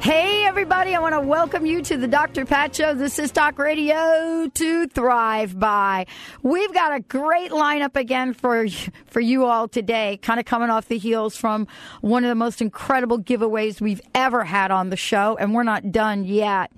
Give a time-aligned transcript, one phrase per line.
[0.00, 2.46] Hey, everybody, I want to welcome you to the Dr.
[2.46, 2.94] Pat Show.
[2.94, 6.06] This is Talk Radio to Thrive By.
[6.42, 8.66] We've got a great lineup again for,
[9.08, 11.66] for you all today, kind of coming off the heels from
[12.00, 15.92] one of the most incredible giveaways we've ever had on the show, and we're not
[15.92, 16.72] done yet.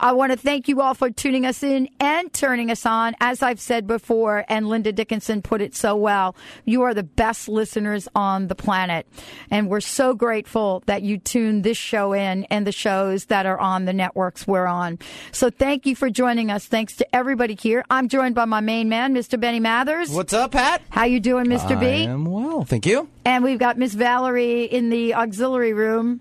[0.00, 3.14] I want to thank you all for tuning us in and turning us on.
[3.20, 7.50] As I've said before, and Linda Dickinson put it so well, you are the best
[7.50, 9.06] listeners on the planet.
[9.50, 13.58] And we're so grateful that you tune this show in and the shows that are
[13.58, 14.98] on the networks we're on.
[15.32, 16.66] So thank you for joining us.
[16.66, 17.84] Thanks to everybody here.
[17.90, 19.38] I'm joined by my main man, Mr.
[19.38, 20.10] Benny Mathers.
[20.10, 20.82] What's up, Pat?
[20.90, 21.78] How you doing, Mr.
[21.78, 21.86] B?
[21.86, 23.08] I am well, thank you.
[23.24, 26.20] And we've got Miss Valerie in the auxiliary room.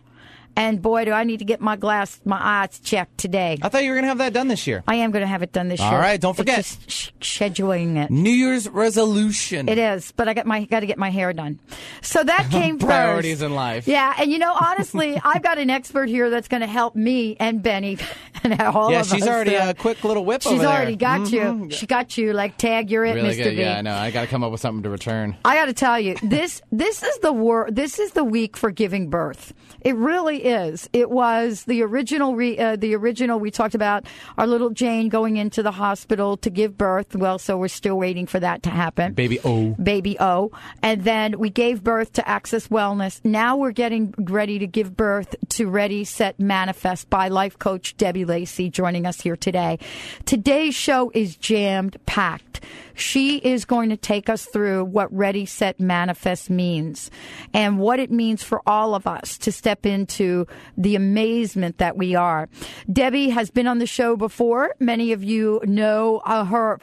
[0.55, 3.57] And boy, do I need to get my glass, my eyes checked today.
[3.61, 4.83] I thought you were going to have that done this year.
[4.87, 5.95] I am going to have it done this All year.
[5.95, 6.57] All right, don't It's forget.
[6.57, 8.11] just sh- scheduling it.
[8.11, 9.69] New Year's resolution.
[9.69, 11.59] It is, but I got my got to get my hair done.
[12.01, 13.43] So that came from Priorities first.
[13.45, 13.87] in life.
[13.87, 17.37] Yeah, and you know, honestly, I've got an expert here that's going to help me
[17.39, 17.97] and Benny
[18.43, 19.27] and all Yeah, of she's us.
[19.29, 20.69] already uh, a quick little whip She's over there.
[20.71, 21.39] already got you.
[21.41, 21.71] Mhm.
[21.73, 22.33] She got you.
[22.33, 23.43] Like tag, you're it, Really Mr.
[23.43, 23.55] good.
[23.55, 23.61] B.
[23.61, 23.93] Yeah, I know.
[23.95, 25.37] I got to come up with something to return.
[25.45, 28.69] I got to tell you, this this is the wor- This is the week for
[28.71, 29.53] giving birth.
[29.81, 30.89] It really is.
[30.93, 32.35] It was the original.
[32.35, 33.39] Re- uh, the original.
[33.39, 34.05] We talked about
[34.37, 37.15] our little Jane going into the hospital to give birth.
[37.15, 39.13] Well, so we're still waiting for that to happen.
[39.13, 39.71] Baby O.
[39.81, 40.51] Baby O.
[40.81, 43.21] And then we gave birth to Access Wellness.
[43.23, 48.25] Now we're getting ready to give birth to Ready, Set, Manifest by life coach Debbie
[48.25, 49.79] Lacy joining us here today.
[50.25, 52.61] Today's show is jammed packed.
[52.93, 57.09] She is going to take us through what Ready, Set, Manifest means
[57.53, 60.30] and what it means for all of us to step into
[60.77, 62.49] the amazement that we are.
[62.91, 64.75] Debbie has been on the show before.
[64.79, 66.79] Many of you know uh, her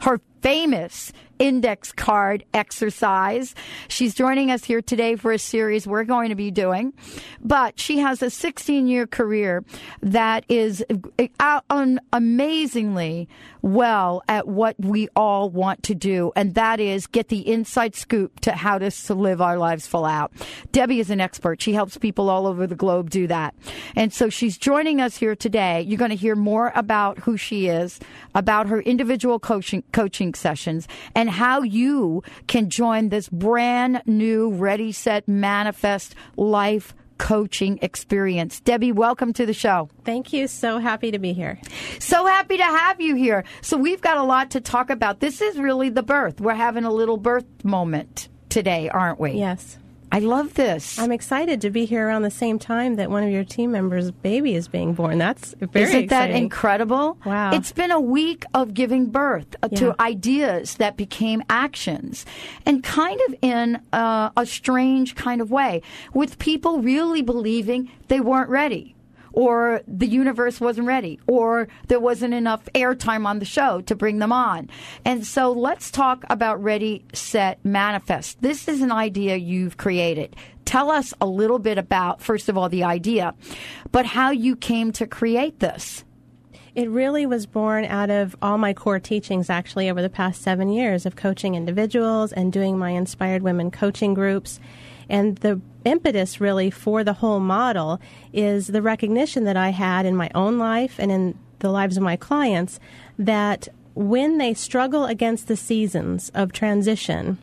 [0.00, 3.54] her famous index card exercise.
[3.88, 6.92] She's joining us here today for a series we're going to be doing.
[7.40, 9.64] But she has a 16 year career
[10.02, 10.84] that is
[11.38, 11.60] uh,
[12.12, 13.28] amazingly
[13.64, 18.38] well at what we all want to do, and that is get the inside scoop
[18.40, 20.32] to how to live our lives full out.
[20.70, 21.62] Debbie is an expert.
[21.62, 23.54] She helps people all over the globe do that.
[23.96, 25.80] And so she's joining us here today.
[25.80, 28.00] You're going to hear more about who she is,
[28.34, 34.92] about her individual coaching coaching sessions, and how you can join this brand new Ready
[34.92, 38.60] Set Manifest life coaching experience.
[38.60, 39.88] Debbie, welcome to the show.
[40.04, 40.46] Thank you.
[40.48, 41.60] So happy to be here.
[41.98, 43.44] So happy to have you here.
[43.62, 45.20] So we've got a lot to talk about.
[45.20, 46.40] This is really the birth.
[46.40, 49.32] We're having a little birth moment today, aren't we?
[49.32, 49.78] Yes.
[50.14, 50.96] I love this.
[50.96, 54.12] I'm excited to be here around the same time that one of your team members'
[54.12, 55.18] baby is being born.
[55.18, 56.36] That's very Isn't that exciting.
[56.44, 57.18] incredible?
[57.26, 57.50] Wow.
[57.52, 59.78] It's been a week of giving birth uh, Yeah.
[59.80, 62.24] to ideas that became actions
[62.64, 65.82] and kind of in uh, a strange kind of way,
[66.12, 68.93] with people really believing they weren't ready.
[69.36, 74.20] Or the universe wasn't ready, or there wasn't enough airtime on the show to bring
[74.20, 74.70] them on.
[75.04, 78.40] And so let's talk about Ready, Set, Manifest.
[78.42, 80.36] This is an idea you've created.
[80.64, 83.34] Tell us a little bit about, first of all, the idea,
[83.90, 86.04] but how you came to create this.
[86.76, 90.68] It really was born out of all my core teachings, actually, over the past seven
[90.68, 94.60] years of coaching individuals and doing my Inspired Women coaching groups.
[95.08, 98.00] And the impetus, really, for the whole model
[98.32, 102.02] is the recognition that I had in my own life and in the lives of
[102.02, 102.78] my clients
[103.18, 107.38] that when they struggle against the seasons of transition,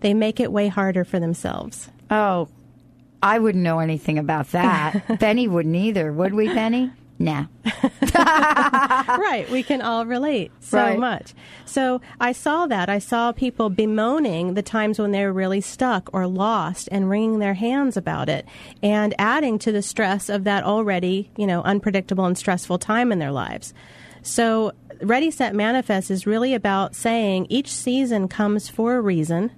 [0.00, 1.90] they make it way harder for themselves.
[2.10, 2.48] Oh,
[3.22, 5.18] I wouldn't know anything about that.
[5.18, 6.92] Benny wouldn't either, would we, Benny?
[7.18, 7.46] Nah.
[8.14, 9.46] right.
[9.50, 10.98] We can all relate so Right.
[10.98, 11.32] much.
[11.64, 12.88] So I saw that.
[12.88, 17.38] I saw people bemoaning the times when they were really stuck or lost and wringing
[17.38, 18.46] their hands about it
[18.82, 23.18] and adding to the stress of that already, you know, unpredictable and stressful time in
[23.20, 23.72] their lives.
[24.22, 29.50] So Ready, Set, Manifest is really about saying each season comes for a reason.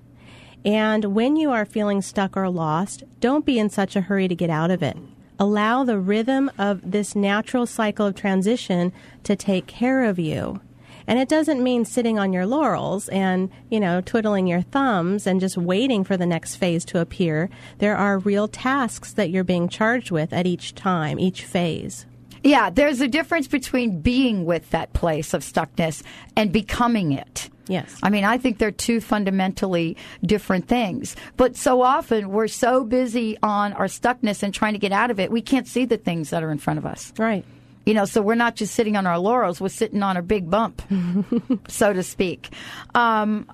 [0.64, 4.34] And when you are feeling stuck or lost, don't be in such a hurry to
[4.34, 4.96] get out of it.
[5.38, 8.92] Allow the rhythm of this natural cycle of transition
[9.24, 10.60] to take care of you.
[11.06, 15.40] And it doesn't mean sitting on your laurels and, you know, twiddling your thumbs and
[15.40, 17.48] just waiting for the next phase to appear.
[17.78, 22.06] There are real tasks that you're being charged with at each time, each phase.
[22.42, 26.02] Yeah, there's a difference between being with that place of stuckness
[26.34, 27.50] and becoming it.
[27.68, 27.98] Yes.
[28.02, 31.16] I mean, I think they're two fundamentally different things.
[31.36, 35.18] But so often we're so busy on our stuckness and trying to get out of
[35.18, 37.12] it, we can't see the things that are in front of us.
[37.18, 37.44] Right.
[37.84, 40.50] You know, so we're not just sitting on our laurels, we're sitting on a big
[40.50, 40.82] bump,
[41.68, 42.48] so to speak.
[42.96, 43.48] Um,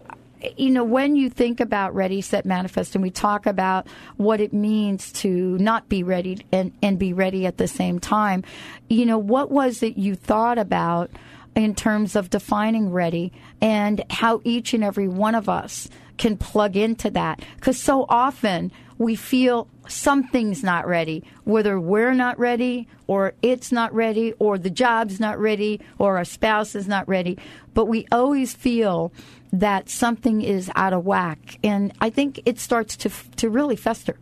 [0.56, 3.86] you know, when you think about ready, set, manifest, and we talk about
[4.16, 8.42] what it means to not be ready and, and be ready at the same time,
[8.88, 11.10] you know, what was it you thought about
[11.54, 16.76] in terms of defining ready and how each and every one of us can plug
[16.76, 17.42] into that?
[17.56, 23.92] Because so often we feel something's not ready, whether we're not ready or it's not
[23.92, 27.36] ready or the job's not ready or our spouse is not ready.
[27.74, 29.12] But we always feel
[29.52, 31.58] that something is out of whack.
[31.62, 34.16] And I think it starts to, to really fester.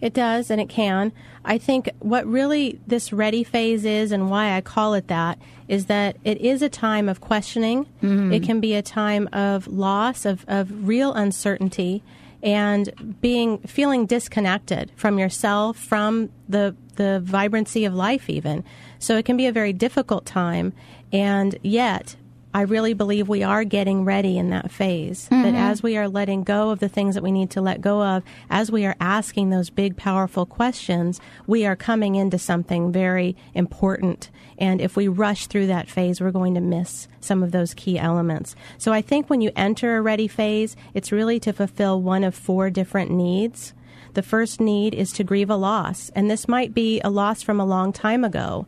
[0.00, 1.12] It does, and it can.
[1.44, 5.86] I think what really this ready phase is, and why I call it that, is
[5.86, 7.84] that it is a time of questioning.
[8.02, 8.32] Mm-hmm.
[8.32, 12.02] It can be a time of loss, of, of real uncertainty,
[12.42, 18.64] and being feeling disconnected from yourself, from the the vibrancy of life, even.
[18.98, 20.72] So it can be a very difficult time,
[21.12, 22.16] and yet
[22.58, 25.28] I really believe we are getting ready in that phase.
[25.28, 25.42] Mm-hmm.
[25.44, 28.02] That as we are letting go of the things that we need to let go
[28.02, 33.36] of, as we are asking those big, powerful questions, we are coming into something very
[33.54, 34.28] important.
[34.58, 37.96] And if we rush through that phase, we're going to miss some of those key
[37.96, 38.56] elements.
[38.76, 42.34] So I think when you enter a ready phase, it's really to fulfill one of
[42.34, 43.72] four different needs.
[44.14, 47.60] The first need is to grieve a loss, and this might be a loss from
[47.60, 48.66] a long time ago.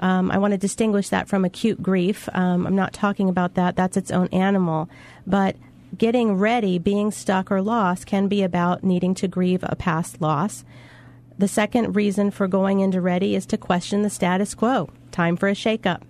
[0.00, 2.28] Um, I want to distinguish that from acute grief.
[2.32, 4.88] Um, I'm not talking about that, that's its own animal.
[5.26, 5.56] But
[5.96, 10.64] getting ready, being stuck or lost, can be about needing to grieve a past loss.
[11.38, 14.90] The second reason for going into ready is to question the status quo.
[15.10, 16.02] Time for a shakeup.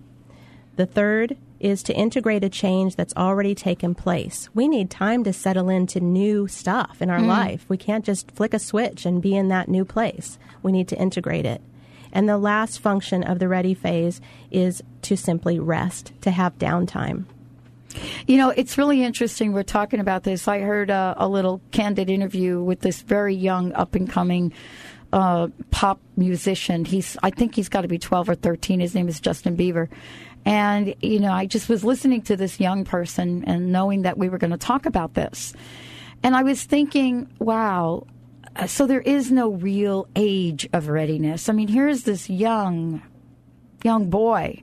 [0.75, 4.49] The third is to integrate a change that's already taken place.
[4.53, 7.27] We need time to settle into new stuff in our mm.
[7.27, 7.65] life.
[7.69, 10.39] We can't just flick a switch and be in that new place.
[10.63, 11.61] We need to integrate it.
[12.11, 17.25] And the last function of the ready phase is to simply rest, to have downtime.
[18.27, 19.53] You know, it's really interesting.
[19.53, 20.47] We're talking about this.
[20.47, 24.53] I heard a, a little candid interview with this very young, up and coming
[25.11, 26.85] uh, pop musician.
[26.85, 28.79] He's, I think he's got to be 12 or 13.
[28.79, 29.89] His name is Justin Bieber.
[30.45, 34.29] And, you know, I just was listening to this young person and knowing that we
[34.29, 35.53] were going to talk about this.
[36.23, 38.20] And I was thinking, wow, uh,
[38.55, 41.47] Uh, so there is no real age of readiness.
[41.47, 43.01] I mean, here's this young,
[43.83, 44.61] young boy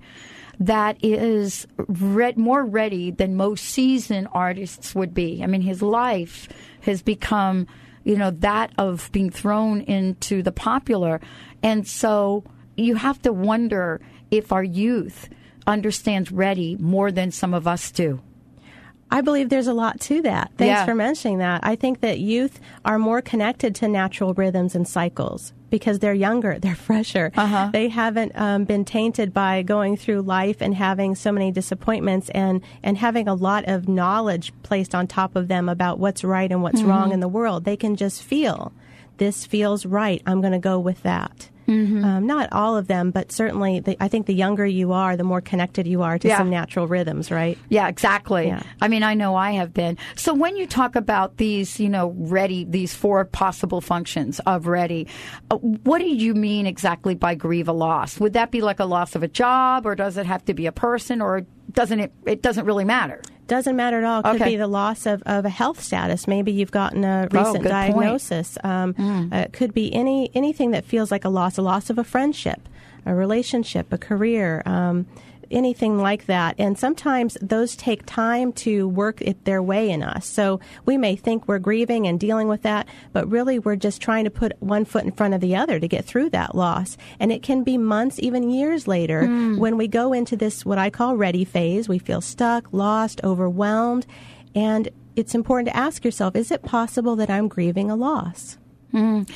[0.61, 5.43] that is re- more ready than most seasoned artists would be.
[5.43, 6.49] I mean, his life
[6.83, 7.67] has become,
[8.05, 11.21] you know, that of being thrown into the popular.
[11.63, 12.45] And so
[12.77, 14.01] you have to wonder
[14.31, 15.29] if our youth
[15.67, 18.21] understands ready more than some of us do.
[19.11, 20.53] I believe there's a lot to that.
[20.57, 20.85] Thanks yeah.
[20.85, 21.61] for mentioning that.
[21.65, 26.59] I think that youth are more connected to natural rhythms and cycles because they're younger,
[26.61, 27.33] they're fresher.
[27.35, 27.71] Uh-huh.
[27.73, 32.63] They haven't um, been tainted by going through life and having so many disappointments and,
[32.83, 36.63] and having a lot of knowledge placed on top of them about what's right and
[36.63, 36.91] what's mm-hmm.
[36.91, 37.65] wrong in the world.
[37.65, 38.73] They can just feel
[39.17, 40.23] this feels right.
[40.27, 41.49] I'm going to go with that.
[41.69, 42.03] Mm-hmm.
[42.03, 45.25] Um, not all of them, but certainly, the, I think the younger you are, the
[45.25, 46.39] more connected you are to yeah.
[46.39, 47.59] some natural rhythms, right?
[47.69, 48.47] Yeah, exactly.
[48.47, 48.63] Yeah.
[48.81, 49.99] I mean, I know I have been.
[50.17, 55.09] So when you talk about these, you know, ready, these four possible functions of ready,
[55.51, 58.19] uh, what do you mean exactly by grieve a loss?
[58.19, 60.67] Would that be like a loss of a job, or does it have to be
[60.67, 62.13] a person, or doesn't it?
[62.25, 63.21] It doesn't really matter.
[63.49, 64.21] Doesn't matter at all.
[64.21, 64.51] It could okay.
[64.51, 66.29] be the loss of, of a health status.
[66.29, 68.59] Maybe you've gotten a oh, recent oh, diagnosis.
[68.63, 69.33] Um, mm.
[69.33, 72.05] uh, it could be any anything that feels like a loss, a loss of a
[72.05, 72.61] friendship,
[73.07, 74.63] a relationship, a career.
[74.67, 75.07] Um,
[75.51, 76.55] anything like that.
[76.59, 80.27] And sometimes those take time to work it their way in us.
[80.27, 84.25] So we may think we're grieving and dealing with that, but really we're just trying
[84.25, 86.97] to put one foot in front of the other to get through that loss.
[87.21, 89.59] And it can be months, even years later, mm.
[89.59, 91.89] when we go into this, what I call ready phase.
[91.89, 94.07] We feel stuck, lost, overwhelmed.
[94.55, 98.59] And it's important to ask yourself, is it possible that I'm grieving a loss?
[98.93, 99.29] Mm.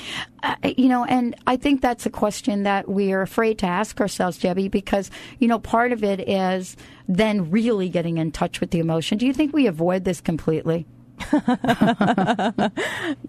[0.43, 4.01] Uh, you know, and I think that's a question that we are afraid to ask
[4.01, 8.71] ourselves, Debbie, because, you know, part of it is then really getting in touch with
[8.71, 9.19] the emotion.
[9.19, 10.87] Do you think we avoid this completely?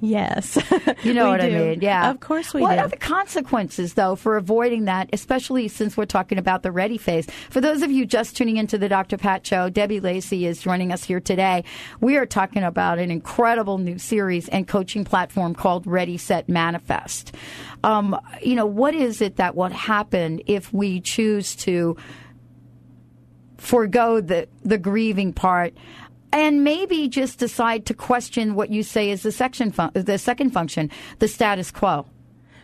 [0.01, 0.57] yes.
[1.03, 1.47] You know what do.
[1.47, 1.81] I mean?
[1.81, 2.09] Yeah.
[2.09, 2.75] Of course we what do.
[2.77, 6.97] What are the consequences, though, for avoiding that, especially since we're talking about the ready
[6.97, 7.27] phase?
[7.49, 9.17] For those of you just tuning into the Dr.
[9.17, 11.63] Pat Show, Debbie Lacy is joining us here today.
[12.01, 17.35] We are talking about an incredible new series and coaching platform called Ready, Set, Manifest.
[17.83, 21.97] Um, you know, what is it that would happen if we choose to
[23.57, 25.73] forego the, the grieving part
[26.33, 30.49] and maybe just decide to question what you say is the section fun- the second
[30.51, 32.05] function, the status quo.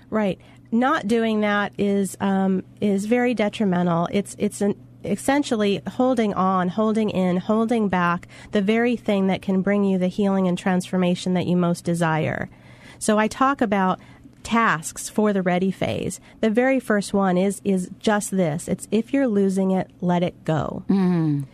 [0.09, 0.39] Right.
[0.71, 4.07] Not doing that is um, is very detrimental.
[4.11, 9.61] It's it's an essentially holding on, holding in, holding back the very thing that can
[9.61, 12.49] bring you the healing and transformation that you most desire.
[12.97, 13.99] So I talk about
[14.43, 16.19] tasks for the ready phase.
[16.41, 18.67] The very first one is is just this.
[18.67, 20.83] It's if you're losing it, let it go.
[20.89, 21.45] Mm.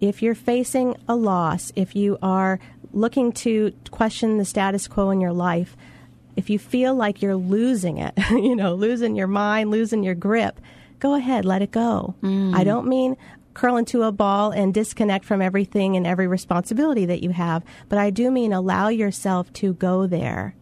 [0.00, 2.58] If you're facing a loss, if you are
[2.92, 5.76] looking to question the status quo in your life,
[6.36, 10.60] if you feel like you're losing it, you know, losing your mind, losing your grip,
[10.98, 12.14] go ahead, let it go.
[12.22, 12.54] Mm.
[12.54, 13.16] I don't mean
[13.52, 17.98] curl into a ball and disconnect from everything and every responsibility that you have, but
[17.98, 20.54] I do mean allow yourself to go there.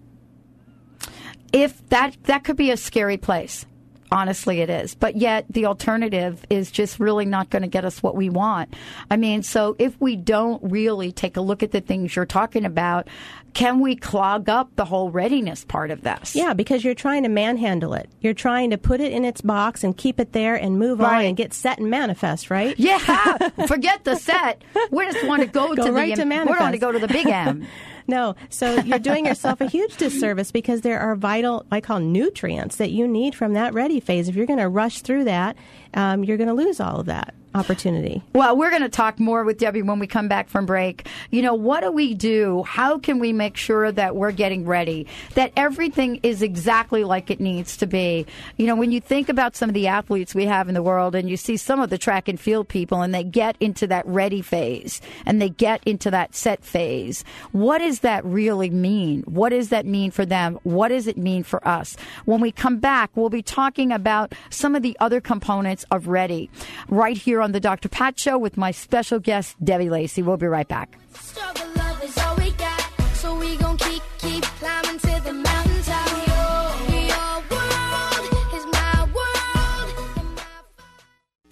[1.52, 3.66] If that that could be a scary place.
[4.11, 4.95] Honestly, it is.
[4.95, 8.73] But yet, the alternative is just really not going to get us what we want.
[9.11, 12.65] I mean, so if we don't really take a look at the things you're talking
[12.65, 13.07] about,
[13.55, 16.35] can we clog up the whole readiness part of this?
[16.35, 18.09] Yeah, because you're trying to manhandle it.
[18.21, 21.19] You're trying to put it in its box and keep it there and move Right.
[21.19, 22.79] on and get set and manifest, right?
[22.79, 22.99] Yeah,
[23.67, 24.62] forget the set.
[24.91, 26.99] We just want to go, Go to right the to we want to go to
[26.99, 27.67] the big M.
[28.09, 32.77] No, so you're doing yourself a huge disservice because there are vital, I call nutrients
[32.77, 34.29] that you need from that ready phase.
[34.29, 35.57] If you're going to rush through that,
[35.93, 38.23] um, you're going to lose all of that opportunity.
[38.35, 41.07] Well, we're going to talk more with Debbie when we come back from break.
[41.31, 42.62] You know, what do we do?
[42.62, 45.07] How can we make sure that we're getting ready?
[45.35, 48.27] That everything is exactly like it needs to be.
[48.57, 51.15] You know, when you think about some of the athletes we have in the world
[51.15, 54.07] and you see some of the track and field people and they get into that
[54.07, 59.23] ready phase and they get into that set phase, what does that really mean?
[59.23, 60.59] What does that mean for them?
[60.62, 61.97] What does it mean for us?
[62.25, 66.50] When we come back, we'll be talking about some of the other components of ready
[66.88, 67.88] right here on the Dr.
[67.88, 70.23] Pat Show with my special guest, Debbie Lacy.
[70.23, 70.99] We'll be right back.
[71.14, 72.81] Struggle love is all we got,
[73.14, 76.09] so we gon' keep keep climbing to the mountaintop.
[76.28, 80.17] Your, your world is my world.
[80.17, 80.43] and my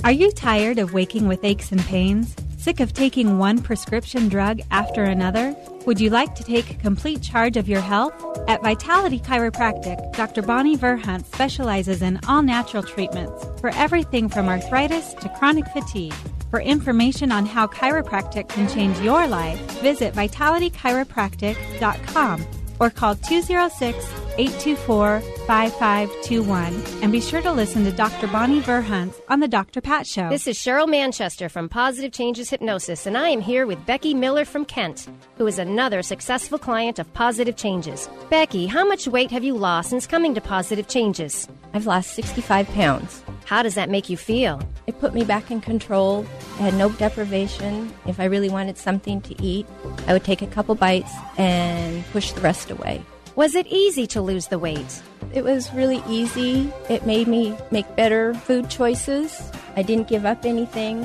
[0.05, 2.35] Are you tired of waking with aches and pains?
[2.59, 5.55] Sick of taking one prescription drug after another?
[5.87, 8.13] Would you like to take complete charge of your health?
[8.49, 10.43] At Vitality Chiropractic, Dr.
[10.43, 16.13] Bonnie Verhunt specializes in all natural treatments for everything from arthritis to chronic fatigue.
[16.51, 22.47] For information on how chiropractic can change your life, visit vitalitychiropractic.com
[22.81, 23.97] or call 206
[24.39, 28.27] 824 5521 and be sure to listen to Dr.
[28.27, 29.81] Bonnie Verhunt on The Dr.
[29.81, 30.29] Pat Show.
[30.29, 34.45] This is Cheryl Manchester from Positive Changes Hypnosis, and I am here with Becky Miller
[34.45, 38.09] from Kent, who is another successful client of Positive Changes.
[38.29, 41.49] Becky, how much weight have you lost since coming to Positive Changes?
[41.73, 43.23] I've lost 65 pounds.
[43.47, 44.61] How does that make you feel?
[44.89, 46.27] It put me back in control.
[46.59, 47.95] I had no deprivation.
[48.05, 49.67] If I really wanted something to eat,
[50.09, 53.05] I would take a couple bites and push the rest away.
[53.37, 55.01] Was it easy to lose the weight?
[55.33, 56.73] It was really easy.
[56.91, 59.53] It made me make better food choices.
[59.77, 61.05] I didn't give up anything.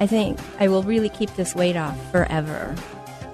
[0.00, 2.74] I think I will really keep this weight off forever.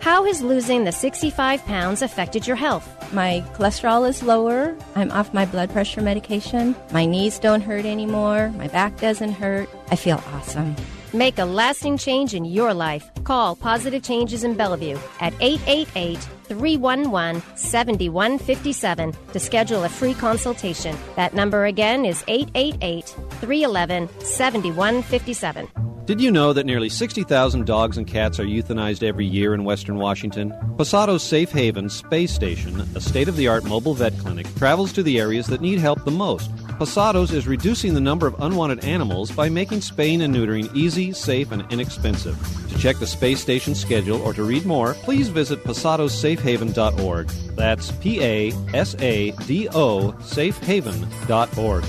[0.09, 2.89] How has losing the 65 pounds affected your health?
[3.13, 4.75] My cholesterol is lower.
[4.95, 6.75] I'm off my blood pressure medication.
[6.93, 8.49] My knees don't hurt anymore.
[8.57, 9.69] My back doesn't hurt.
[9.91, 10.75] I feel awesome.
[11.13, 13.11] Make a lasting change in your life.
[13.25, 20.97] Call Positive Changes in Bellevue at 888 311 7157 to schedule a free consultation.
[21.17, 23.07] That number again is 888
[23.41, 25.69] 311 7157.
[26.09, 29.99] Did you know that nearly 60,000 dogs and cats are euthanized every year in Western
[29.99, 30.55] Washington?
[30.79, 35.03] Pasado's Safe Haven Space Station, a state of the art mobile vet clinic, travels to
[35.03, 36.51] the areas that need help the most.
[36.79, 41.51] Pasado's is reducing the number of unwanted animals by making spaying and neutering easy, safe,
[41.51, 42.39] and inexpensive.
[42.69, 47.29] To check the space station schedule or to read more, please visit pasadosafehaven.org.
[47.57, 51.85] That's P A S A D O safehaven.org.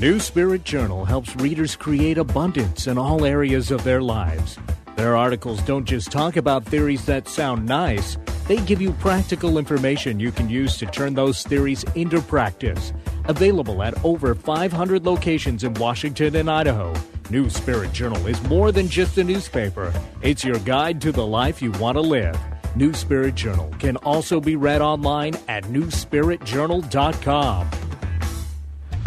[0.00, 4.58] New Spirit Journal helps readers create abundance in all areas of their lives.
[4.96, 8.16] Their articles don't just talk about theories that sound nice,
[8.48, 12.92] they give you practical information you can use to turn those theories into practice.
[13.26, 16.94] Available at over 500 locations in Washington and Idaho,
[17.30, 21.60] New Spirit Journal is more than just a newspaper, it's your guide to the life
[21.62, 22.38] you want to live.
[22.74, 27.87] New Spirit Journal can also be read online at newspiritjournal.com.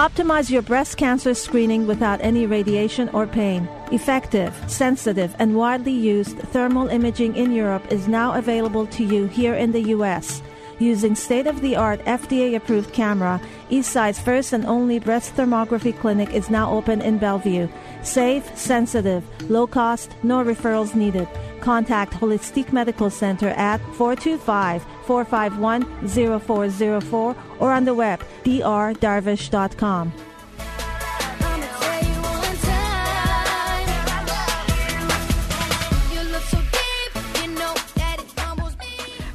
[0.02, 3.70] Optimize your breast cancer screening without any radiation or pain.
[3.92, 9.54] Effective, sensitive, and widely used thermal imaging in Europe is now available to you here
[9.54, 10.42] in the U.S.
[10.80, 13.40] using state of the art FDA approved camera,
[13.70, 17.68] Eastside's first and only breast thermography clinic is now open in Bellevue.
[18.02, 21.28] Safe, sensitive, low cost, no referrals needed.
[21.62, 30.12] Contact Holistic Medical Center at 425 451 0404 or on the web drdarvish.com.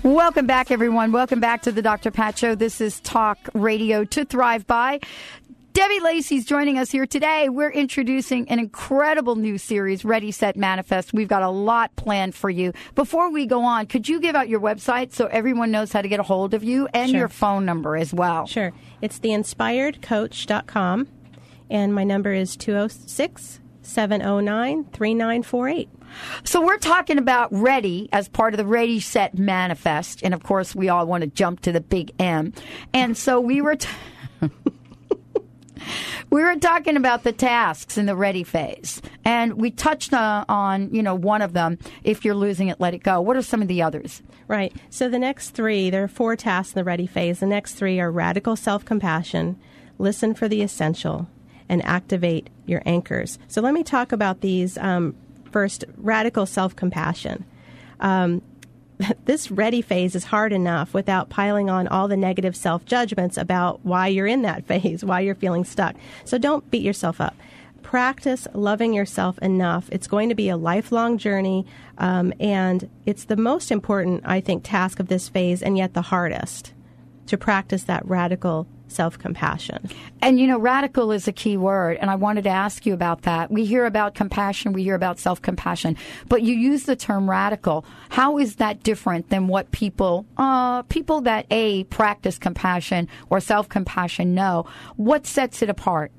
[0.02, 1.10] Welcome back, everyone.
[1.10, 2.12] Welcome back to the Dr.
[2.12, 2.54] Pat Show.
[2.54, 5.00] This is Talk Radio to Thrive By.
[5.76, 7.50] Debbie Lacy's joining us here today.
[7.50, 11.12] We're introducing an incredible new series, Ready, Set, Manifest.
[11.12, 12.72] We've got a lot planned for you.
[12.94, 16.08] Before we go on, could you give out your website so everyone knows how to
[16.08, 17.18] get a hold of you and Sure.
[17.18, 18.46] your phone number as well?
[18.46, 18.72] Sure.
[19.02, 21.08] It's theinspiredcoach.com,
[21.68, 25.90] and my number is 206 709 3948.
[26.44, 30.74] So we're talking about ready as part of the ready set manifest and of course
[30.74, 32.54] we all want to jump to the big M.
[32.94, 33.88] And so we were t-
[36.36, 40.92] We were talking about the tasks in the ready phase, and we touched uh, on,
[40.92, 41.78] you know, one of them.
[42.04, 43.22] If you're losing it, let it go.
[43.22, 44.20] What are some of the others?
[44.46, 44.70] Right.
[44.90, 47.40] So the next three, there are four tasks in the ready phase.
[47.40, 49.58] The next three are radical self compassion,
[49.98, 51.26] listen for the essential,
[51.70, 53.38] and activate your anchors.
[53.48, 54.76] So let me talk about these.
[54.76, 55.16] Um,
[55.50, 57.46] first, radical self compassion.
[57.98, 58.42] Um,
[59.24, 63.84] this ready phase is hard enough without piling on all the negative self judgments about
[63.84, 65.96] why you're in that phase, why you're feeling stuck.
[66.24, 67.36] So don't beat yourself up.
[67.82, 69.88] Practice loving yourself enough.
[69.92, 71.66] It's going to be a lifelong journey,
[71.98, 76.02] um, and it's the most important, I think, task of this phase, and yet the
[76.02, 76.72] hardest
[77.26, 79.90] to practice that radical self compassion.
[80.22, 83.22] And you know, radical is a key word, and I wanted to ask you about
[83.22, 83.50] that.
[83.50, 85.96] We hear about compassion, we hear about self compassion,
[86.28, 87.84] but you use the term radical.
[88.08, 93.68] How is that different than what people, uh, people that a practice compassion or self
[93.68, 94.64] compassion know?
[94.96, 96.10] What sets it apart?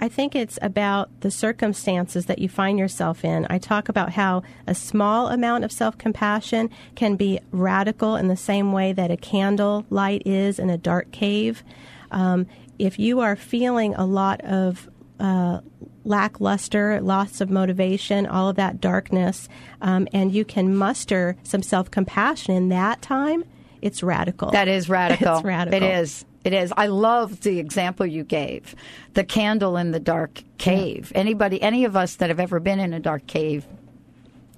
[0.00, 3.46] I think it's about the circumstances that you find yourself in.
[3.50, 8.36] I talk about how a small amount of self compassion can be radical in the
[8.36, 11.64] same way that a candle light is in a dark cave.
[12.10, 12.46] Um,
[12.78, 15.60] if you are feeling a lot of uh,
[16.04, 19.48] lackluster, loss of motivation, all of that darkness,
[19.82, 23.44] um, and you can muster some self compassion in that time,
[23.82, 24.50] it's radical.
[24.52, 25.36] That is radical.
[25.36, 25.82] it's radical.
[25.82, 26.24] It is.
[26.44, 26.72] It is.
[26.76, 28.74] I love the example you gave.
[29.14, 31.12] The candle in the dark cave.
[31.14, 33.66] Anybody, any of us that have ever been in a dark cave,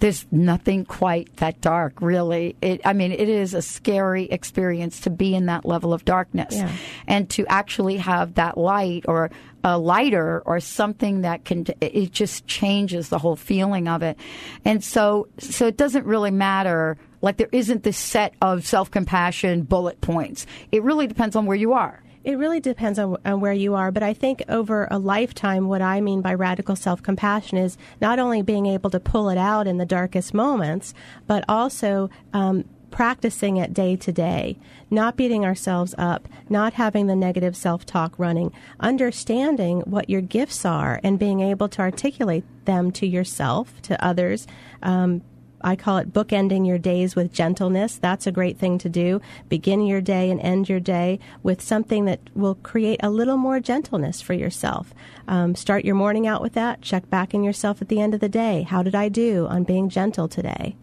[0.01, 2.57] there's nothing quite that dark, really.
[2.63, 6.55] It, I mean, it is a scary experience to be in that level of darkness.
[6.55, 6.73] Yeah.
[7.07, 9.31] And to actually have that light or
[9.63, 14.17] a lighter or something that can, it just changes the whole feeling of it.
[14.65, 16.97] And so, so it doesn't really matter.
[17.23, 20.47] Like there isn't this set of self-compassion bullet points.
[20.73, 22.03] It really depends on where you are.
[22.23, 25.81] It really depends on, on where you are, but I think over a lifetime, what
[25.81, 29.67] I mean by radical self compassion is not only being able to pull it out
[29.67, 30.93] in the darkest moments,
[31.27, 34.59] but also um, practicing it day to day,
[34.91, 40.65] not beating ourselves up, not having the negative self talk running, understanding what your gifts
[40.65, 44.47] are and being able to articulate them to yourself, to others.
[44.83, 45.23] Um,
[45.61, 47.97] I call it bookending your days with gentleness.
[47.99, 49.21] That's a great thing to do.
[49.49, 53.61] Begin your day and end your day with something that will create a little more
[53.61, 54.95] gentleness for yourself.
[55.29, 56.83] Um, start your morning out with that.
[56.83, 58.63] Check back in yourself at the end of the day.
[58.63, 60.77] How did I do on being gentle today?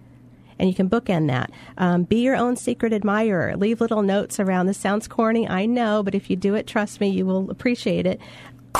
[0.60, 1.52] And you can bookend that.
[1.78, 3.56] Um, be your own secret admirer.
[3.56, 4.66] Leave little notes around.
[4.66, 8.08] This sounds corny, I know, but if you do it, trust me, you will appreciate
[8.08, 8.20] it.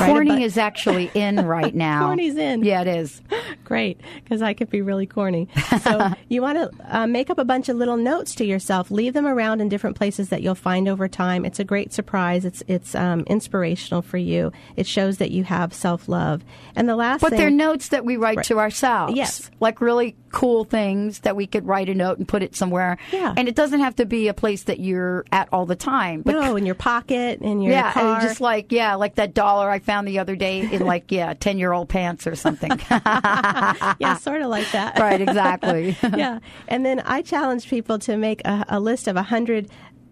[0.06, 2.06] Corny is actually in right now.
[2.06, 2.64] Corny's in.
[2.64, 3.20] Yeah, it is.
[3.64, 5.48] Great, because I could be really corny.
[5.82, 8.90] So you want to uh, make up a bunch of little notes to yourself.
[8.90, 11.44] Leave them around in different places that you'll find over time.
[11.44, 12.44] It's a great surprise.
[12.44, 14.52] It's it's um, inspirational for you.
[14.76, 16.42] It shows that you have self love.
[16.76, 18.46] And the last But thing, they're notes that we write Right.
[18.46, 19.14] to ourselves.
[19.14, 19.50] Yes.
[19.60, 22.98] Like really cool things that we could write a note and put it somewhere.
[23.12, 23.34] Yeah.
[23.36, 26.22] And it doesn't have to be a place that you're at all the time.
[26.22, 28.20] But no in your pocket in your yeah, car.
[28.20, 31.58] just like yeah, like that dollar I found the other day in like yeah, ten
[31.58, 32.70] year old pants or something.
[32.90, 34.98] yeah, sort of like that.
[34.98, 35.96] right, exactly.
[36.02, 36.40] yeah.
[36.66, 39.68] And then I challenge people to make a, a list of 100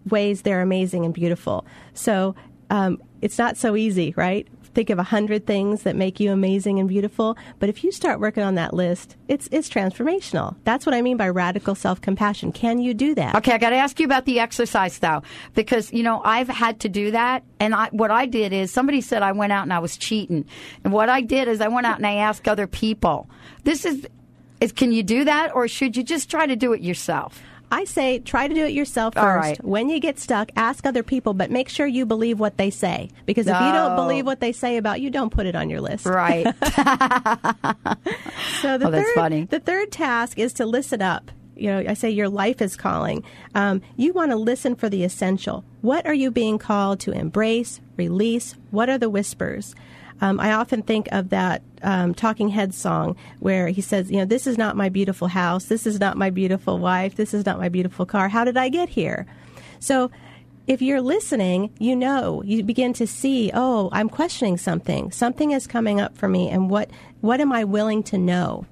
[0.09, 1.65] ways they're amazing and beautiful.
[1.93, 2.35] So
[2.69, 4.47] um, it's not so easy, right?
[4.77, 7.35] Think of a 100 things that make you amazing and beautiful.
[7.57, 10.55] But if you start working on that list, it's, it's transformational.
[10.65, 12.51] That's what I mean by radical self compassion.
[12.51, 13.33] Can you do that?
[13.37, 15.23] Okay, I got to ask you about the exercise though,
[15.55, 19.01] because you know I've had to do that, and I, what I did is somebody
[19.01, 20.45] said I went out and I was cheating,
[20.83, 23.27] and what I did is I went out and I asked other people.
[23.63, 24.05] This is,
[24.61, 27.41] is can you do that, or should you just try to do it yourself?
[27.71, 29.25] I say try to do it yourself first.
[29.25, 29.63] Right.
[29.63, 33.09] When you get stuck, ask other people, but make sure you believe what they say.
[33.25, 35.81] Because if you don't believe what they say about you, don't put it on your
[35.81, 36.05] list.
[36.05, 36.45] Right.
[38.61, 39.43] So the Oh, that's third, funny.
[39.45, 41.29] The third task is to listen up.
[41.55, 43.23] You know, I say your life is calling.
[43.55, 45.63] Um, you want to listen for the essential.
[45.81, 48.55] What are you being called to embrace, release?
[48.71, 49.75] What are the whispers?
[50.21, 54.25] Um, I often think of that um, Talking Heads song where he says, you know,
[54.25, 55.65] this is not my beautiful house.
[55.65, 57.15] This is not my beautiful wife.
[57.15, 58.29] This is not my beautiful car.
[58.29, 59.25] How did I get here?
[59.79, 60.11] So
[60.67, 65.11] if you're listening, you know, you begin to see, oh, I'm questioning something.
[65.11, 66.89] Something is coming up for me, and what,
[67.21, 68.65] what am I willing to know?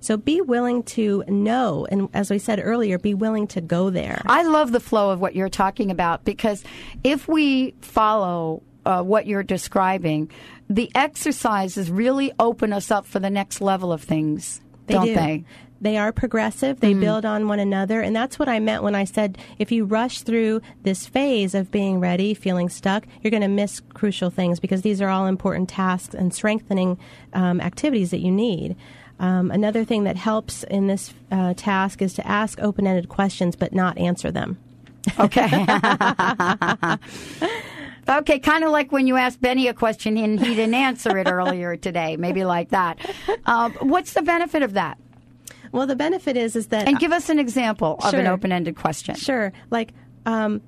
[0.00, 4.22] So be willing to know, and as we said earlier, be willing to go there.
[4.26, 6.62] I love the flow of what you're talking about because
[7.02, 10.30] if we follow uh, what you're describing,
[10.68, 15.14] the exercises really open us up for the next level of things, don't do.
[15.14, 15.44] they?
[15.80, 16.80] They are progressive.
[16.80, 18.00] They build on one another.
[18.00, 21.70] And that's what I meant when I said if you rush through this phase of
[21.70, 25.68] being ready, feeling stuck, you're going to miss crucial things because these are all important
[25.68, 26.98] tasks and strengthening
[27.32, 28.76] um, activities that you need.
[29.20, 33.54] Um, another thing that helps in this uh, task is to ask open ended questions
[33.54, 34.58] but not answer them.
[35.18, 35.48] Okay.
[38.08, 41.28] okay, kind of like when you asked Benny a question and he didn't answer it
[41.28, 42.98] earlier today, maybe like that.
[43.46, 44.98] Um, what's the benefit of that?
[45.72, 48.76] Well, the benefit is is that And give us an example of an open ended
[48.76, 49.14] question.
[49.14, 49.52] Sure.
[49.70, 49.92] Like,
[50.26, 50.62] um,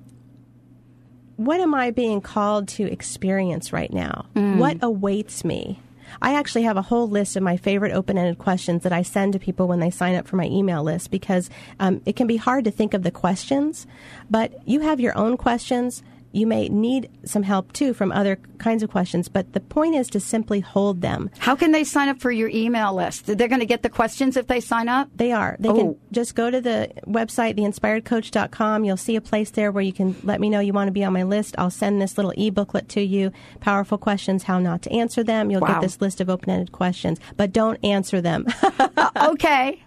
[1.37, 4.27] what am I being called to experience right now?
[4.33, 5.79] What awaits me?
[6.21, 9.33] I actually have a whole list of my favorite open ended questions that I send
[9.33, 11.49] to people when they sign up for my email list because
[11.79, 13.87] um, it can be hard to think of the questions,
[14.29, 16.03] but you have your own questions.
[16.33, 20.07] You may need some help too from other kinds of questions, but the point is
[20.11, 21.29] to simply hold them.
[21.39, 23.25] How can they sign up for your email list?
[23.25, 25.09] They're going to get the questions if they sign up?
[25.15, 25.57] They are.
[25.59, 25.75] They Oh.
[25.75, 28.83] can just go to the website, theinspiredcoach.com.
[28.85, 31.03] You'll see a place there where you can let me know you want to be
[31.03, 31.55] on my list.
[31.57, 33.31] I'll send this little e-booklet to you.
[33.59, 35.49] Powerful questions, how not to answer them.
[35.51, 35.73] You'll Wow.
[35.73, 38.45] get this list of open-ended questions, but don't answer them.
[38.97, 39.81] Uh, okay.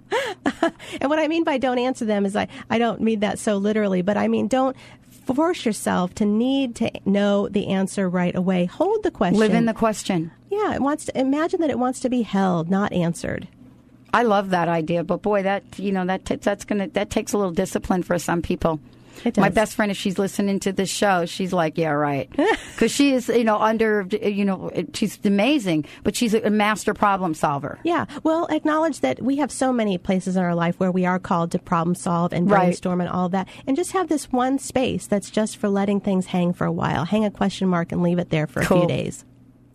[1.00, 3.57] and what I mean by don't answer them is I, I don't mean that so
[3.57, 4.76] literally, but I mean don't
[5.26, 8.66] force yourself to need to know the answer right away.
[8.66, 9.38] Hold the question.
[9.38, 10.30] Live in the question.
[10.50, 13.48] Yeah, it wants to imagine that it wants to be held, not answered.
[14.12, 17.32] I love that idea, but boy, that you know that t- that's gonna that takes
[17.32, 18.80] a little discipline for some people.
[19.37, 22.30] My best friend, if she's listening to this show, she's like, "Yeah, right,"
[22.74, 27.34] because she is, you know, under, you know, she's amazing, but she's a master problem
[27.34, 27.78] solver.
[27.84, 28.06] Yeah.
[28.22, 31.50] Well, acknowledge that we have so many places in our life where we are called
[31.52, 32.60] to problem solve and Right.
[32.60, 33.48] brainstorm and all that.
[33.66, 37.04] And just have this one space that's just for letting things hang for a while.
[37.04, 39.24] Hang a question mark and leave it there for a few days.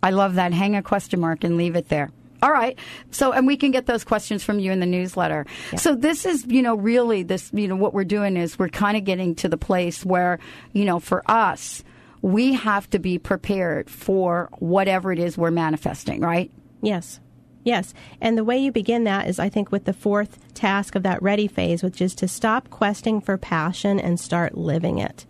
[0.01, 0.53] I love that.
[0.53, 2.11] Hang a question mark and leave it there.
[2.41, 2.77] All right.
[3.11, 5.45] So, and we can get those questions from you in the newsletter.
[5.77, 8.95] So this is, you know, really this, you know, what we're doing is we're kind
[8.95, 10.39] of getting to the place where,
[10.71, 11.83] you know, for us,
[12.21, 16.51] we have to be prepared for whatever it is we're manifesting, right?
[16.81, 17.19] Yes.
[17.63, 17.93] Yes.
[18.21, 21.21] And the way you begin that is, I think, with the fourth task of that
[21.21, 25.25] ready phase, which is to stop questing for passion and start living it.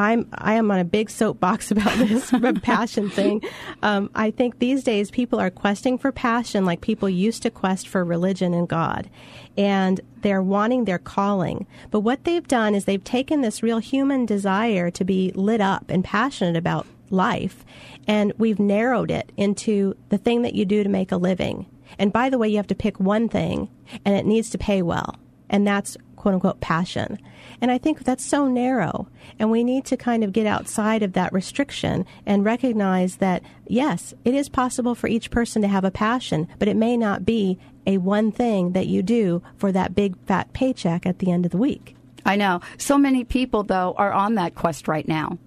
[0.00, 2.32] I'm I am on a big soapbox about this
[2.62, 3.42] passion thing.
[3.82, 7.86] Um, I think these days people are questing for passion like people used to quest
[7.86, 9.10] for religion and God,
[9.56, 11.66] and they're wanting their calling.
[11.90, 15.90] But what they've done is they've taken this real human desire to be lit up
[15.90, 17.64] and passionate about life,
[18.06, 21.66] and we've narrowed it into the thing that you do to make a living.
[21.98, 23.68] And by the way, you have to pick one thing,
[24.06, 25.16] and it needs to pay well,
[25.50, 27.18] and that's quote unquote passion.
[27.62, 29.08] And I think that's so narrow.
[29.38, 34.12] And we need to kind of get outside of that restriction and recognize that, yes,
[34.24, 37.58] it is possible for each person to have a passion, but it may not be
[37.86, 41.52] a one thing that you do for that big fat paycheck at the end of
[41.52, 41.96] the week.
[42.26, 42.60] I know.
[42.76, 45.38] So many people, though, are on that quest right now.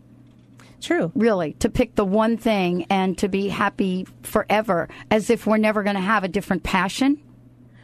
[0.81, 1.11] True.
[1.15, 5.83] Really, to pick the one thing and to be happy forever, as if we're never
[5.83, 7.21] going to have a different passion.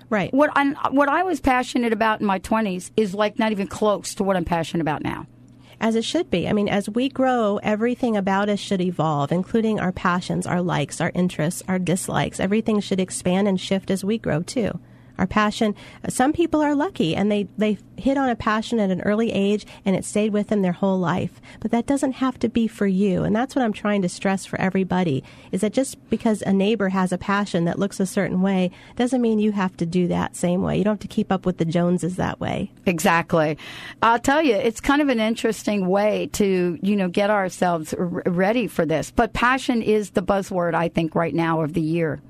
[0.10, 0.34] Right.
[0.34, 4.16] What I what I was passionate about in my twenties is like not even close
[4.16, 5.28] to what I'm passionate about now.
[5.82, 6.48] As it should be.
[6.48, 11.00] I mean, as we grow, everything about us should evolve, including our passions, our likes,
[11.00, 12.40] our interests, our dislikes.
[12.40, 14.78] Everything should expand and shift as we grow too.
[15.20, 15.76] Our passion,
[16.08, 19.66] some people are lucky and they, they hit on a passion at an early age
[19.84, 21.42] and it stayed with them their whole life.
[21.60, 23.24] But that doesn't have to be for you.
[23.24, 26.90] And that's what I'm trying to stress for everybody is that just because a neighbor
[26.90, 30.38] has a passion that looks a certain way doesn't mean you have to do that
[30.38, 30.78] same way.
[30.78, 32.72] You don't have to keep up with the Joneses that way.
[32.86, 33.58] Exactly.
[34.02, 38.24] I'll tell you, it's kind of an interesting way to, you know, get ourselves r-
[38.26, 39.12] ready for this.
[39.12, 42.22] But passion is the buzzword, I think, right now of the year.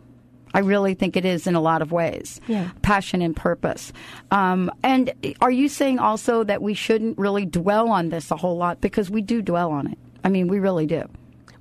[0.54, 2.42] I really think it is in a lot of ways.
[2.48, 2.70] Yeah.
[2.82, 3.94] Passion and purpose.
[4.32, 8.58] Um, and are you saying also that we shouldn't really dwell on this a whole
[8.58, 9.98] lot because we do dwell on it?
[10.24, 11.04] I mean, we really do.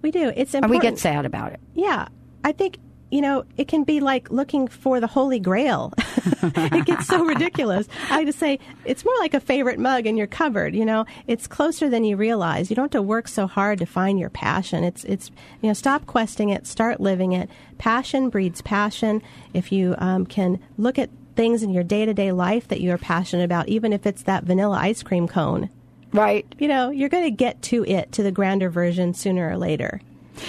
[0.03, 0.33] We do.
[0.35, 0.71] It's And important.
[0.71, 1.61] we get sad about it.
[1.75, 2.09] Yeah,
[2.45, 2.79] I think
[3.11, 5.93] you know it can be like looking for the holy grail.
[6.43, 7.89] it gets so ridiculous.
[8.11, 10.75] I just say it's more like a favorite mug in your cupboard.
[10.75, 12.71] You know, it's closer than you realize.
[12.71, 14.85] You don't have to work so hard to find your passion.
[14.85, 17.49] It's it's you know stop questing it, start living it.
[17.79, 19.23] Passion breeds passion.
[19.55, 22.93] If you um, can look at things in your day to day life that you
[22.93, 25.71] are passionate about, even if it's that vanilla ice cream cone.
[26.13, 26.47] Right.
[26.59, 30.01] You know, you're going to get to it, to the grander version sooner or later.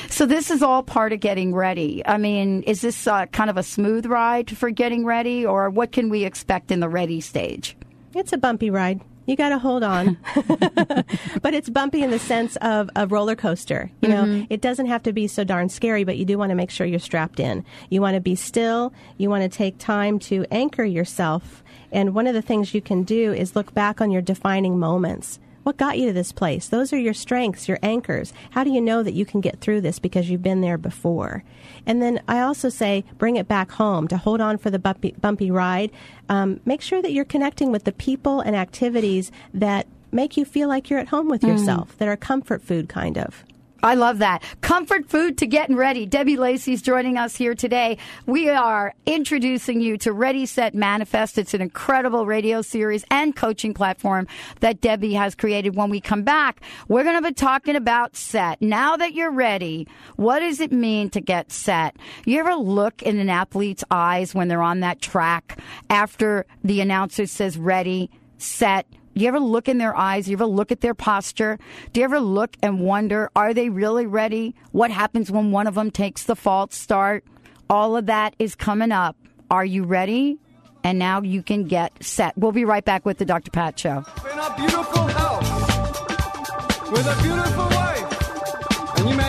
[0.09, 2.01] So this is all part of getting ready.
[2.05, 5.91] I mean, is this uh, kind of a smooth ride for getting ready, or what
[5.91, 7.75] can we expect in the ready stage?
[8.15, 9.01] It's a bumpy ride.
[9.29, 10.17] You got to hold on.
[11.43, 13.91] but it's bumpy in the sense of a roller coaster.
[14.01, 16.55] You know, it doesn't have to be so darn scary, but you do want to
[16.55, 17.63] make sure you're strapped in.
[17.89, 18.91] You want to be still.
[19.17, 21.63] You want to take time to anchor yourself.
[21.91, 25.39] And one of the things you can do is look back on your defining moments.
[25.63, 26.67] What got you to this place?
[26.67, 28.33] Those are your strengths, your anchors.
[28.51, 31.43] How do you know that you can get through this because you've been there before?
[31.85, 35.15] And then I also say bring it back home to hold on for the bumpy,
[35.19, 35.91] bumpy ride.
[36.29, 40.67] Um, make sure that you're connecting with the people and activities that make you feel
[40.67, 43.43] like you're at home with yourself, that are comfort food kind of.
[43.81, 44.43] I love that.
[44.61, 46.05] Comfort food to getting ready.
[46.05, 47.97] Debbie Lacy's joining us here today.
[48.25, 51.37] We are introducing you to Ready, Set, Manifest.
[51.37, 54.27] It's an incredible radio series and coaching platform
[54.59, 55.75] that Debbie has created.
[55.75, 58.61] When we come back, we're going to be talking about set.
[58.61, 59.87] Now that you're ready,
[60.17, 61.95] what does it mean to get set?
[62.25, 67.25] You ever look in an athlete's eyes when they're on that track after the announcer
[67.25, 68.85] says ready, set,
[69.19, 70.25] do you ever look in their eyes?
[70.25, 71.59] Do you ever look at their posture?
[71.91, 74.55] Do you ever look and wonder, are they really ready?
[74.71, 77.25] What happens when one of them takes the false start?
[77.69, 79.17] All of that is coming up.
[79.51, 80.39] Are you ready?
[80.85, 82.37] And now you can get set.
[82.37, 83.51] We'll be right back with the Dr.
[83.51, 84.05] Pat Show.
[84.31, 85.69] in a beautiful house
[86.89, 88.99] with a beautiful wife.
[88.99, 89.28] And you may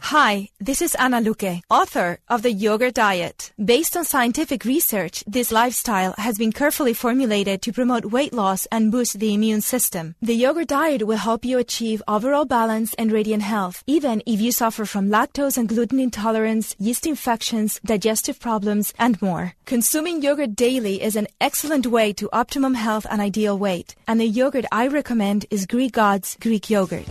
[0.00, 3.52] Hi, this is Anna Luque, author of The Yogurt Diet.
[3.62, 8.92] Based on scientific research, this lifestyle has been carefully formulated to promote weight loss and
[8.92, 10.14] boost the immune system.
[10.22, 14.52] The yogurt diet will help you achieve overall balance and radiant health, even if you
[14.52, 19.54] suffer from lactose and gluten intolerance, yeast infections, digestive problems, and more.
[19.64, 23.94] Consuming yogurt daily is an excellent way to optimum health and ideal weight.
[24.06, 27.06] And the yogurt I recommend is Greek God's Greek yogurt.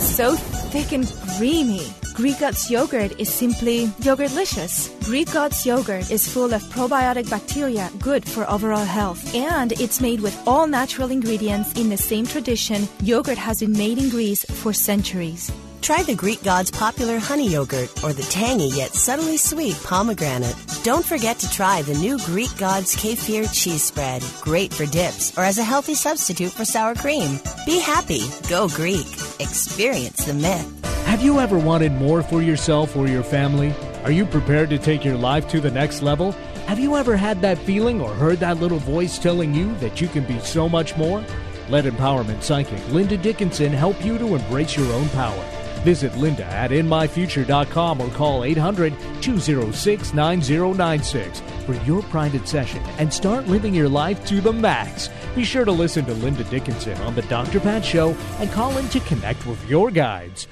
[0.00, 0.36] So
[0.70, 1.86] thick and creamy.
[2.14, 4.88] Greek God's yogurt is simply yogurtlicious.
[5.04, 9.34] Greek God's yogurt is full of probiotic bacteria good for overall health.
[9.34, 13.98] And it's made with all natural ingredients in the same tradition yogurt has been made
[13.98, 15.50] in Greece for centuries.
[15.82, 20.54] Try the Greek God's popular honey yogurt or the tangy yet subtly sweet pomegranate.
[20.84, 24.22] Don't forget to try the new Greek God's kefir cheese spread.
[24.42, 27.38] Great for dips or as a healthy substitute for sour cream.
[27.64, 28.22] Be happy.
[28.48, 29.06] Go Greek.
[29.40, 30.84] Experience the myth.
[31.06, 33.74] Have you ever wanted more for yourself or your family?
[34.04, 36.32] Are you prepared to take your life to the next level?
[36.66, 40.08] Have you ever had that feeling or heard that little voice telling you that you
[40.08, 41.24] can be so much more?
[41.68, 45.59] Let empowerment psychic Linda Dickinson help you to embrace your own power.
[45.80, 53.46] Visit Linda at InMyFuture.com or call 800 206 9096 for your private session and start
[53.46, 55.08] living your life to the max.
[55.34, 57.60] Be sure to listen to Linda Dickinson on The Dr.
[57.60, 60.46] Pat Show and call in to connect with your guides.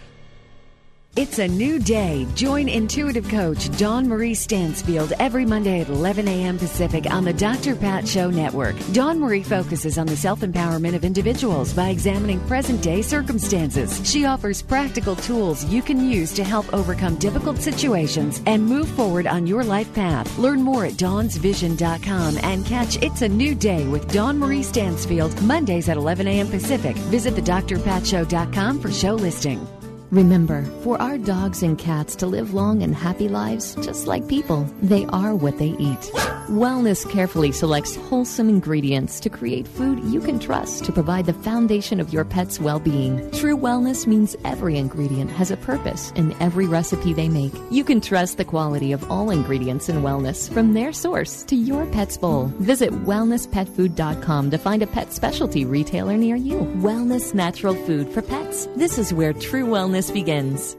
[1.19, 2.29] It's a new day.
[2.37, 6.57] Join intuitive coach Dawn Marie Stansfield every Monday at 11 a.m.
[6.59, 7.75] Pacific on the Dr.
[7.75, 8.77] Pat Show Network.
[8.93, 14.01] Dawn Marie focuses on the self empowerment of individuals by examining present day circumstances.
[14.09, 19.27] She offers practical tools you can use to help overcome difficult situations and move forward
[19.27, 20.39] on your life path.
[20.39, 25.89] Learn more at dawnsvision.com and catch It's a New Day with Dawn Marie Stansfield Mondays
[25.89, 26.47] at 11 a.m.
[26.47, 26.95] Pacific.
[27.11, 29.67] Visit thedrpatshow.com for show listing.
[30.11, 34.67] Remember, for our dogs and cats to live long and happy lives, just like people,
[34.81, 36.11] they are what they eat.
[36.49, 42.01] Wellness carefully selects wholesome ingredients to create food you can trust to provide the foundation
[42.01, 43.31] of your pet's well being.
[43.33, 47.53] True wellness means every ingredient has a purpose in every recipe they make.
[47.71, 51.85] You can trust the quality of all ingredients in wellness from their source to your
[51.93, 52.47] pet's bowl.
[52.61, 56.61] Visit wellnesspetfood.com to find a pet specialty retailer near you.
[56.81, 58.67] Wellness natural food for pets.
[58.75, 60.79] This is where true wellness begins.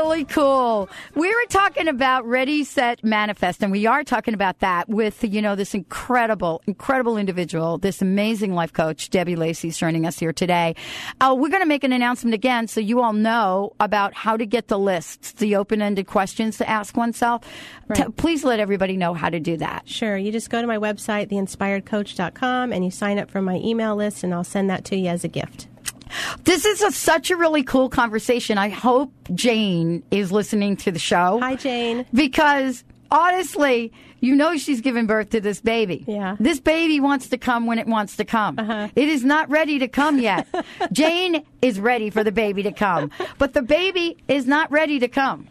[0.00, 0.88] Really cool.
[1.14, 5.42] We were talking about Ready, Set, Manifest, and we are talking about that with, you
[5.42, 10.74] know, this incredible, incredible individual, this amazing life coach, Debbie Lacy's joining us here today.
[11.20, 14.46] Uh, we're going to make an announcement again so you all know about how to
[14.46, 17.42] get the lists, the open ended questions to ask oneself.
[17.92, 19.86] T- please let everybody know how to do that.
[19.86, 20.16] Sure.
[20.16, 24.24] You just go to my website, theinspiredcoach.com, and you sign up for my email list,
[24.24, 25.66] and I'll send that to you as a gift.
[26.44, 28.58] This is a, such a really cool conversation.
[28.58, 31.38] I hope Jane is listening to the show.
[31.40, 32.06] Hi, Jane.
[32.12, 36.04] Because honestly, you know she's giving birth to this baby.
[36.06, 36.36] Yeah.
[36.38, 38.58] This baby wants to come when it wants to come.
[38.58, 38.88] Uh-huh.
[38.94, 40.46] It is not ready to come yet.
[40.92, 45.08] Jane is ready for the baby to come, but the baby is not ready to
[45.08, 45.48] come.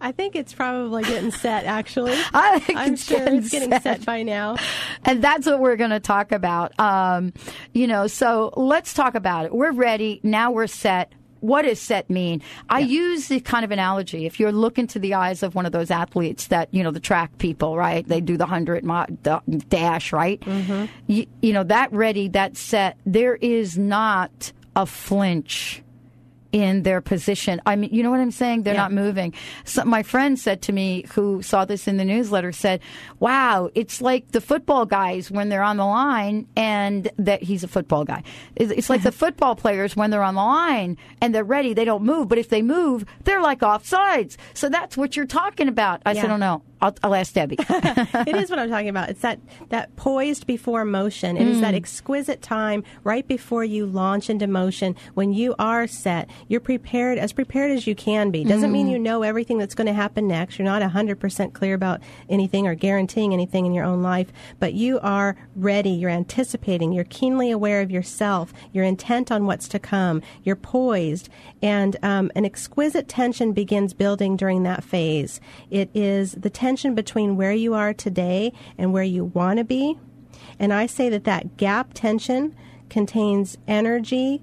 [0.00, 2.14] I think it's probably getting set, actually.
[2.34, 3.82] I think I'm it's sure getting it's getting set.
[3.82, 4.56] set by now.
[5.04, 6.78] And that's what we're going to talk about.
[6.78, 7.32] Um,
[7.72, 9.54] you know, so let's talk about it.
[9.54, 10.20] We're ready.
[10.22, 11.12] Now we're set.
[11.40, 12.42] What does set mean?
[12.68, 14.26] I use the kind of analogy.
[14.26, 16.98] If you're looking to the eyes of one of those athletes that, you know, the
[17.00, 18.06] track people, right?
[18.06, 20.42] They do the 100 mi- the dash, right?
[21.06, 25.82] You, you know, that ready, that set, there is not a flinch
[26.52, 27.60] in their position.
[27.66, 28.62] I mean, you know what I'm saying?
[28.62, 28.80] They're Yeah.
[28.82, 29.34] not moving.
[29.64, 32.80] So my friend said to me, who saw this in the newsletter, said,
[33.20, 37.68] "Wow, it's like the football guys when they're on the line, and that he's a
[37.68, 38.22] football guy.
[38.56, 42.02] It's like the football players when they're on the line and they're ready, they don't
[42.04, 42.28] move.
[42.28, 44.36] But if they move, they're like offsides.
[44.54, 46.34] So that's what you're talking about." I said, Yeah.
[46.34, 49.10] "Oh no, I'll, I'll ask Debbie." it is what I'm talking about.
[49.10, 51.36] It's that that poised before motion.
[51.36, 51.78] It is that Mm.
[51.78, 56.30] exquisite time right before you launch into motion when you are set.
[56.48, 58.44] You're prepared as prepared as you can be.
[58.44, 58.92] Doesn't mean Mm.
[58.92, 60.58] you know everything that's going to happen next.
[60.58, 64.98] You're not 100% clear about anything or guaranteeing anything in your own life, but you
[65.00, 65.90] are ready.
[65.90, 66.92] You're anticipating.
[66.92, 68.52] You're keenly aware of yourself.
[68.72, 70.22] You're intent on what's to come.
[70.44, 71.28] You're poised,
[71.60, 75.40] and um, an exquisite tension begins building during that phase.
[75.70, 79.98] It is the tension between where you are today and where you want to be.
[80.58, 82.54] And I say that that gap tension
[82.88, 84.42] contains energy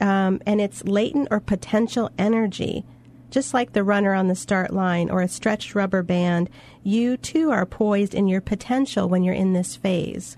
[0.00, 2.84] um, and it's latent or potential energy.
[3.30, 6.48] Just like the runner on the start line or a stretched rubber band,
[6.82, 10.36] you too are poised in your potential when you're in this phase.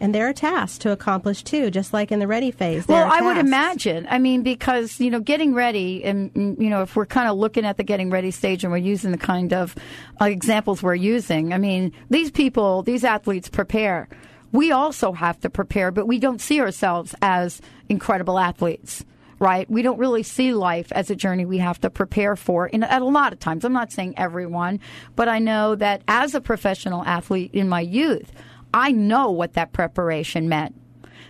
[0.00, 2.86] And there are tasks to accomplish too, just like in the ready phase.
[2.86, 4.06] Well, I would imagine.
[4.08, 7.36] I mean, because you know, getting ready, and mm, you know, if we're kind of
[7.36, 9.74] looking at the getting ready stage, and we're using the kind of
[10.20, 14.08] uh, examples we're using, I mean, these people, these athletes prepare.
[14.52, 19.04] We also have to prepare, but we don't see ourselves as incredible athletes.
[19.40, 19.70] Right?
[19.70, 22.68] We don't really see life as a journey we have to prepare for.
[22.72, 24.80] And at a lot of times, I'm not saying everyone,
[25.14, 28.32] but I know that as a professional athlete in my youth,
[28.72, 30.74] I know what that preparation meant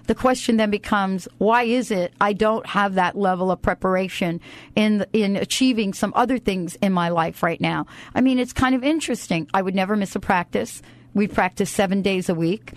[0.09, 4.40] the question then becomes why is it I don't have that level of preparation
[4.74, 7.87] in in achieving some other things in my life right now?
[8.14, 9.48] I mean, it's kind of interesting.
[9.55, 10.83] I would never miss a practice.
[11.14, 12.72] We practice seven days a week.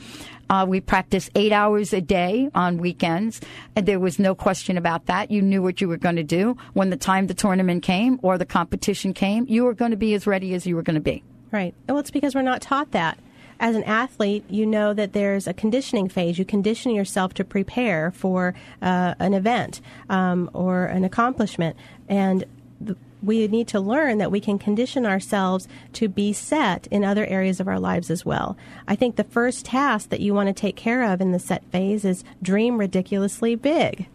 [0.49, 3.39] Uh, we practice eight hours a day on weekends,
[3.77, 5.31] and there was no question about that.
[5.31, 8.37] You knew what you were going to do when the time the tournament came or
[8.37, 9.45] the competition came.
[9.47, 11.23] You were going to be as ready as you were going to be.
[11.51, 11.73] Right.
[11.87, 13.17] Well, it's because we're not taught that.
[13.61, 16.39] As an athlete, you know that there's a conditioning phase.
[16.39, 21.77] You condition yourself to prepare for uh, an event um, or an accomplishment.
[22.09, 22.45] And
[22.83, 27.23] th- we need to learn that we can condition ourselves to be set in other
[27.27, 28.57] areas of our lives as well.
[28.87, 31.63] I think the first task that you want to take care of in the set
[31.65, 34.07] phase is dream ridiculously big.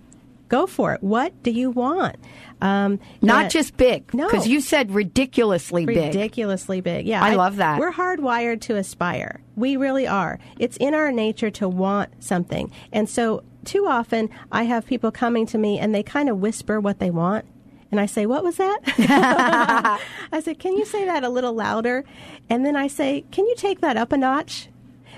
[0.49, 1.03] Go for it.
[1.05, 2.17] What do you want?
[2.61, 4.27] Um, Not just big, No.
[4.27, 5.97] because you said ridiculously big.
[5.97, 7.07] ridiculously big.
[7.07, 7.79] Yeah, I love that.
[7.79, 9.41] We're hardwired to aspire.
[9.57, 10.39] We really are.
[10.59, 15.45] It's in our nature to want something, and so too often I have people coming
[15.47, 17.45] to me and they kind of whisper what they want.
[17.91, 18.79] And I say, What was that?
[20.33, 22.05] I said, Can you say that a little louder?
[22.49, 24.69] And then I say, Can you take that up a notch?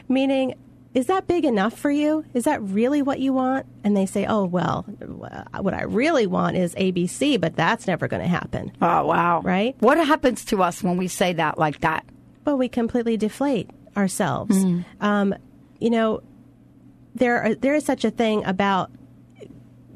[0.08, 0.54] Meaning,
[0.98, 2.24] is that big enough for you?
[2.34, 3.66] Is that really what you want?
[3.84, 8.20] And they say, oh, well, what I really want is ABC, but that's never going
[8.20, 8.72] to happen.
[8.82, 9.40] Oh, wow.
[9.42, 9.76] Right?
[9.78, 12.04] What happens to us when we say that like that?
[12.44, 14.56] Well, we completely deflate ourselves.
[14.56, 14.84] Mm.
[15.00, 15.34] Um,
[15.78, 16.20] you know,
[17.14, 18.90] there are, there is such a thing about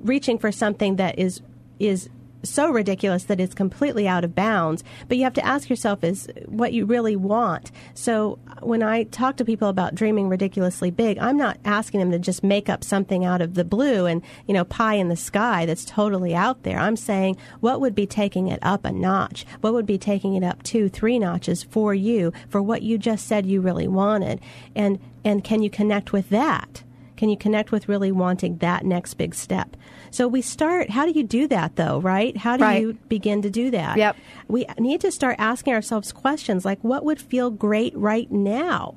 [0.02, 1.40] reaching for something that is
[1.80, 2.08] is
[2.42, 4.84] so ridiculous that it's completely out of bounds.
[5.08, 7.70] But you have to ask yourself is what you really want.
[7.94, 12.18] So when I talk to people about dreaming ridiculously big, I'm not asking them to
[12.18, 15.66] just make up something out of the blue and, you know, pie in the sky
[15.66, 16.78] that's totally out there.
[16.78, 19.44] I'm saying what would be taking it up a notch?
[19.60, 23.26] What would be taking it up two, three notches for you for what you just
[23.26, 24.40] said you really wanted?
[24.74, 26.82] And and can you connect with that?
[27.22, 29.76] Can you connect with really wanting that next big step?
[30.10, 32.36] So we start, how do you do that though, right?
[32.36, 32.82] How do Right.
[32.82, 33.96] you begin to do that?
[33.96, 34.16] Yep.
[34.48, 38.96] We need to start asking ourselves questions like, what would feel great right now?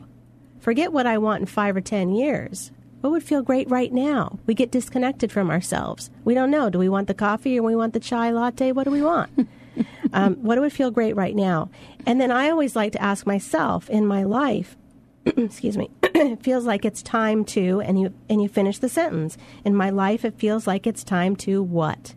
[0.58, 2.72] Forget what I want in five or 10 years.
[3.02, 4.40] What would feel great right now?
[4.48, 6.10] We get disconnected from ourselves.
[6.24, 6.72] We don't know.
[6.72, 8.72] Do we want the coffee or we want the chai latte?
[8.72, 9.30] What do we want?
[10.14, 11.70] um, what would feel great right now?
[12.08, 14.76] And then I always like to ask myself in my life,
[15.28, 15.92] excuse me
[16.34, 19.90] it feels like it's time to and you and you finish the sentence in my
[19.90, 22.16] life it feels like it's time to what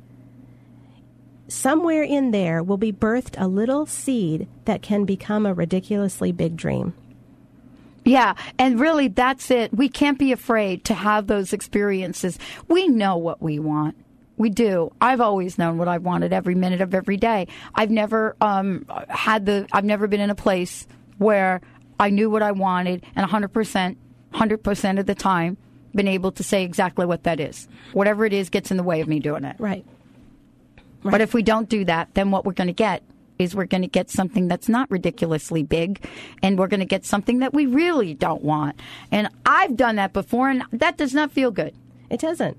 [1.49, 6.57] somewhere in there will be birthed a little seed that can become a ridiculously big
[6.57, 6.95] dream
[8.05, 9.75] Yeah, and really that's it.
[9.75, 12.39] We can't be afraid to have those experiences.
[12.69, 13.97] We know what we want.
[14.39, 14.93] We do.
[15.01, 17.49] I've always known what I wanted every minute of every day.
[17.75, 19.67] I've never um, had the.
[19.73, 20.87] I've never been in a place
[21.19, 21.61] where
[21.99, 23.99] I knew what I wanted, and 100 percent,
[24.31, 25.57] 100 percent of the time,
[25.95, 27.69] been able to say exactly what that is.
[27.93, 29.57] Whatever it is gets in the way of me doing it.
[29.59, 29.85] right
[31.03, 31.13] right.
[31.13, 33.03] But if we don't do that, then what we're going to get
[33.39, 36.05] is we're going to get something that's not ridiculously big,
[36.43, 38.81] and we're going to get something that we really don't want.
[39.13, 41.75] And I've done that before, and that does not feel good.
[42.11, 42.57] It doesn't.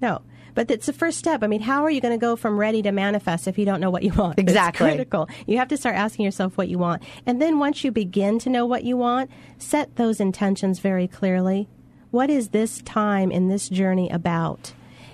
[0.00, 0.22] No.
[0.58, 1.44] But it's the first step.
[1.44, 3.80] I mean, how are you going to go from ready to manifest if you don't
[3.80, 4.40] know what you want?
[4.40, 4.88] Exactly.
[4.88, 5.28] It's critical.
[5.46, 7.04] You have to start asking yourself what you want.
[7.26, 11.68] And then once you begin to know what you want, set those intentions very clearly.
[12.10, 14.72] What is this time in this journey about?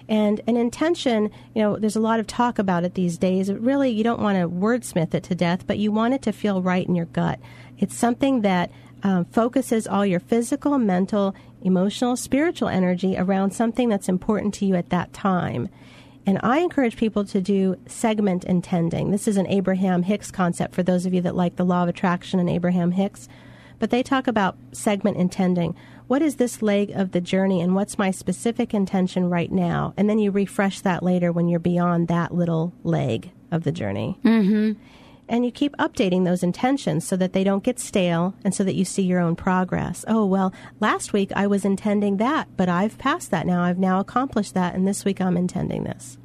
[0.08, 3.52] And an intention, you know, there's a lot of talk about it these days.
[3.52, 6.62] Really, you don't want to wordsmith it to death, but you want it to feel
[6.62, 7.38] right in your gut.
[7.76, 8.70] It's something that
[9.04, 14.74] um, focuses all your physical, mental, emotional, spiritual energy around something that's important to you
[14.74, 15.68] at that time.
[16.26, 19.10] And I encourage people to do segment intending.
[19.10, 21.90] This is an Abraham Hicks concept for those of you that like the law of
[21.90, 23.28] attraction and Abraham Hicks.
[23.78, 25.76] But they talk about segment intending.
[26.06, 29.92] What is this leg of the journey and what's my specific intention right now?
[29.98, 34.18] And then you refresh that later when you're beyond that little leg of the journey.
[34.24, 34.80] Mm-hmm.
[35.28, 38.74] And you keep updating those intentions so that they don't get stale and so that
[38.74, 40.04] you see your own progress.
[40.06, 43.62] Oh, well, last week I was intending that, but I've passed that now.
[43.62, 46.18] I've now accomplished that, and this week I'm intending this.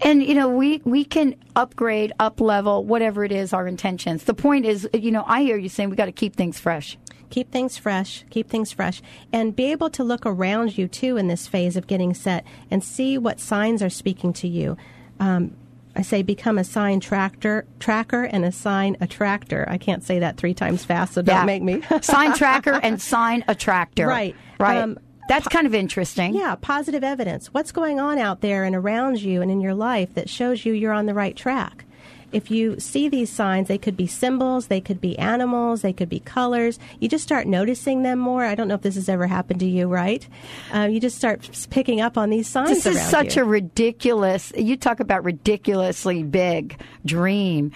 [0.00, 4.24] And you know, we we can upgrade, up level, whatever it is, our intentions.
[4.24, 6.96] The point is, you know, I hear you saying we got to keep things fresh.
[7.30, 11.28] Keep things fresh, keep things fresh, and be able to look around you too in
[11.28, 14.78] this phase of getting set and see what signs are speaking to you.
[15.20, 15.54] Um,
[15.98, 19.66] I say become a sign tractor, tracker and a sign attractor.
[19.68, 21.44] I can't say that three times fast, so don't Yeah.
[21.44, 21.82] make me.
[22.02, 24.06] sign tracker and sign attractor.
[24.06, 24.36] Right.
[24.60, 24.78] Right.
[24.78, 26.34] Um, That's kind of interesting.
[26.34, 27.48] Yeah, positive evidence.
[27.48, 30.72] What's going on out there and around you and in your life that shows you
[30.72, 31.84] you're on the right track?
[32.30, 36.08] If you see these signs, they could be symbols, they could be animals, they could
[36.08, 36.78] be colors.
[37.00, 38.44] You just start noticing them more.
[38.44, 40.26] I don't know if this has ever happened to you, right?
[40.74, 42.84] Uh, you just start picking up on these signs.
[42.84, 43.42] This is such you.
[43.42, 47.72] a ridiculous, you talk about ridiculously big dream.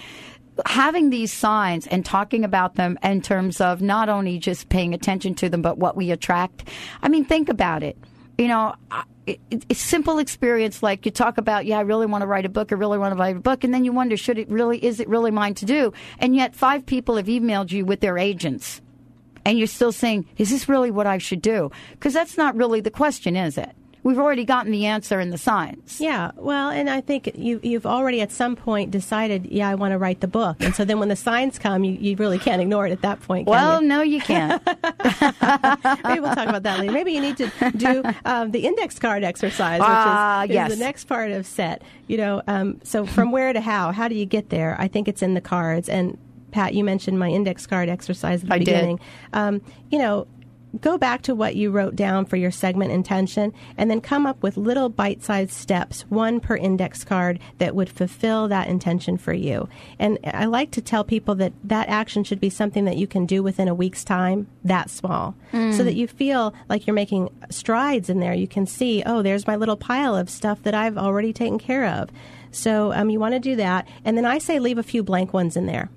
[0.66, 5.34] Having these signs and talking about them in terms of not only just paying attention
[5.36, 6.68] to them, but what we attract.
[7.02, 7.96] I mean, think about it.
[8.36, 8.74] You know,
[9.28, 12.44] I- it, it's simple experience like you talk about, yeah, I really want to write
[12.44, 14.48] a book, I really want to write a book, and then you wonder, should it
[14.48, 15.92] really, is it really mine to do?
[16.18, 18.80] And yet five people have emailed you with their agents.
[19.44, 21.70] And you're still saying, is this really what I should do?
[21.92, 23.74] Because that's not really the question, is it?
[24.04, 26.00] We've already gotten the answer in the signs.
[26.00, 29.92] Yeah, well, and I think you, you've already at some point decided, yeah, I want
[29.92, 30.56] to write the book.
[30.60, 33.20] And so then when the signs come, you, you really can't ignore it at that
[33.20, 33.46] point.
[33.46, 33.86] can Well, you?
[33.88, 34.60] no, you can't.
[36.04, 36.92] Maybe we'll talk about that later.
[36.92, 40.70] Maybe you need to do um, the index card exercise, which Ah, is, is yes.
[40.70, 41.82] the next part of set.
[42.08, 43.92] You know, um, so from where to how?
[43.92, 44.76] How do you get there?
[44.80, 45.88] I think it's in the cards.
[45.88, 46.18] And
[46.50, 49.00] Pat, you mentioned my index card exercise at the I beginning.
[49.32, 50.26] Um, you know,
[50.80, 54.42] go back to what you wrote down for your segment intention and then come up
[54.42, 59.32] with little bite sized steps, one per index card, that would fulfill that intention for
[59.32, 59.68] you.
[59.98, 63.26] And I like to tell people that that action should be something that you can
[63.26, 65.76] do within a week's time, that small, Mm.
[65.76, 68.32] so that you feel like you're making strides in there.
[68.32, 71.86] You can see, oh, there's my little pile of stuff that I've already taken care
[71.86, 72.08] of.
[72.50, 73.86] So um, you want to do that.
[74.04, 75.90] And then I say leave a few blank ones in there.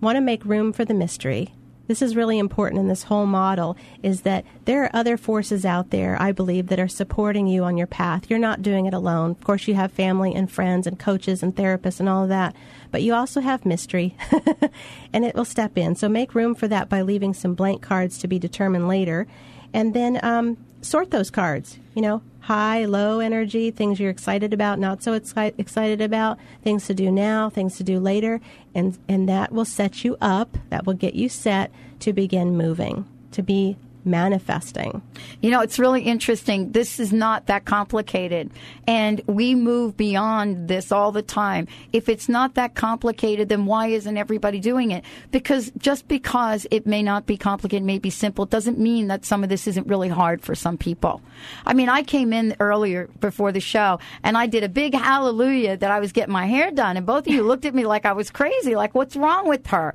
[0.00, 1.52] Want to make room for the mystery.
[1.86, 5.90] This is really important in this whole model is that there are other forces out
[5.90, 8.28] there, I believe, that are supporting you on your path.
[8.28, 9.30] You're not doing it alone.
[9.32, 12.56] Of course, you have family and friends and coaches and therapists and all of that,
[12.90, 14.16] but you also have mystery,
[15.12, 15.94] and it will step in.
[15.94, 19.26] So make room for that by leaving some blank cards to be determined later.
[19.72, 24.78] And then um, sort those cards, you know, high, low energy, things you're excited about,
[24.78, 28.40] not so exci- excited about, things to do now, things to do later,
[28.72, 33.04] and and that will set you up, that will get you set to begin moving,
[33.32, 33.76] to be
[34.06, 35.02] manifesting.
[35.42, 36.72] You know, it's really interesting.
[36.72, 38.50] This is not that complicated.
[38.86, 41.66] And we move beyond this all the time.
[41.92, 45.04] If it's not that complicated, then why isn't everybody doing it?
[45.30, 49.42] Because just because it may not be complicated, may be simple, doesn't mean that some
[49.42, 51.20] of this isn't really hard for some people.
[51.64, 55.76] I mean, I came in earlier before the show and I did a big hallelujah
[55.76, 56.96] that I was getting my hair done.
[56.96, 59.66] And both of you looked at me like I was crazy, like, what's wrong with
[59.68, 59.94] her?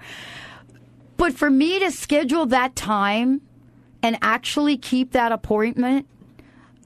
[1.17, 3.41] But for me to schedule that time
[4.03, 6.07] and actually keep that appointment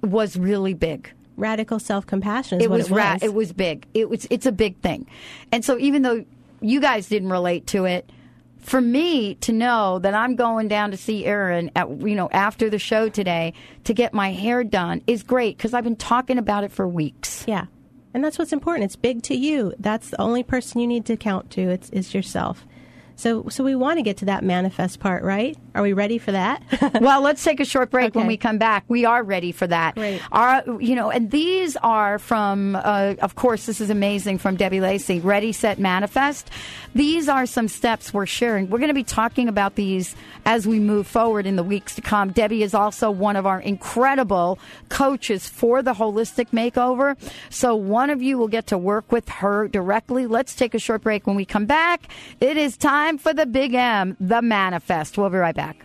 [0.02, 1.12] was really big.
[1.38, 2.98] Radical self compassion It was, it was.
[2.98, 3.86] ra- it was big.
[3.94, 5.06] It was it's a big thing.
[5.52, 6.26] And so even though
[6.62, 8.10] you guys didn't relate to it,
[8.60, 12.70] for me to know that I'm going down to see Erin at you know after
[12.70, 13.54] the show today
[13.84, 17.44] to get my hair done is great because I've been talking about it for weeks.
[17.48, 17.66] Yeah.
[18.14, 18.86] And that's what's important.
[18.86, 19.74] It's big to you.
[19.78, 21.62] That's the only person you need to count to.
[21.70, 22.66] It's is yourself.
[23.16, 25.58] So so we want to get to that manifest part, right?
[25.74, 26.64] Are we ready for that?
[27.02, 28.16] well, let's take a short break.
[28.16, 29.96] When we come back, we are ready for that.
[29.96, 30.22] Great.
[30.32, 34.80] Our, you know, and these are from, uh, of course, this is amazing from Debbie
[34.80, 35.20] Lacy.
[35.20, 36.50] Ready, set, manifest.
[36.94, 38.70] These are some steps we're sharing.
[38.70, 40.16] We're going to be talking about these
[40.46, 42.32] as we move forward in the weeks to come.
[42.32, 47.18] Debbie is also one of our incredible coaches for the holistic makeover.
[47.50, 50.28] So one of you will get to work with her directly.
[50.28, 51.28] Let's take a short break.
[51.28, 52.08] When we come back,
[52.40, 55.18] it is time for the Big M, the manifest.
[55.18, 55.85] We'll be right back.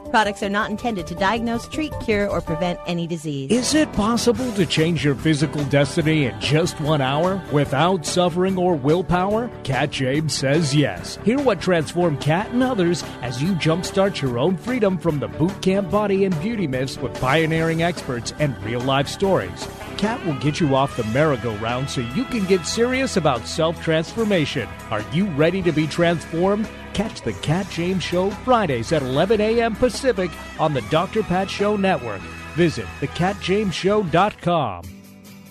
[0.11, 3.49] Products are not intended to diagnose, treat, cure, or prevent any disease.
[3.49, 8.75] Is it possible to change your physical destiny in just one hour without suffering or
[8.75, 9.49] willpower?
[9.63, 11.17] Kat James says yes.
[11.23, 15.61] Hear what transformed Kat and others as you jumpstart your own freedom from the boot
[15.61, 19.65] camp body and beauty myths with pioneering experts and real life stories.
[19.97, 24.67] Kat will get you off the merry-go-round so you can get serious about self-transformation.
[24.89, 26.67] Are you ready to be transformed?
[26.93, 29.75] Catch the Kat James Show Fridays at 11 a.m.
[29.75, 31.23] Pacific on the Dr.
[31.23, 32.21] Pat Show Network.
[32.55, 34.83] Visit thecatjamesshow.com.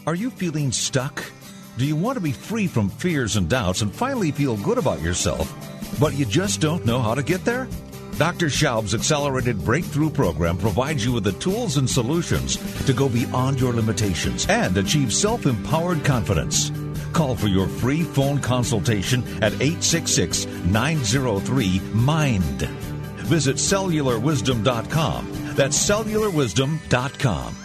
[0.07, 1.25] Are you feeling stuck?
[1.77, 5.01] Do you want to be free from fears and doubts and finally feel good about
[5.01, 5.53] yourself,
[5.99, 7.69] but you just don't know how to get there?
[8.19, 8.47] Dr.
[8.47, 13.73] Schaub's Accelerated Breakthrough Program provides you with the tools and solutions to go beyond your
[13.73, 16.71] limitations and achieve self empowered confidence.
[17.13, 22.63] Call for your free phone consultation at 866 903 MIND.
[23.27, 25.29] Visit cellularwisdom.com.
[25.55, 27.57] That's cellularwisdom.com.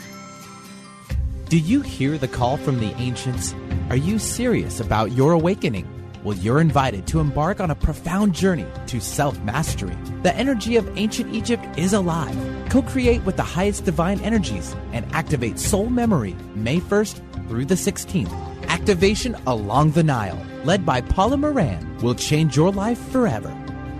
[1.48, 3.54] Do you hear the call from the ancients?
[3.90, 5.88] Are you serious about your awakening?
[6.24, 9.96] Well, you're invited to embark on a profound journey to self mastery.
[10.24, 12.36] The energy of ancient Egypt is alive.
[12.70, 17.76] Co create with the highest divine energies and activate soul memory May 1st through the
[17.76, 18.55] 16th.
[18.86, 23.50] Activation along the Nile, led by Paula Moran, will change your life forever.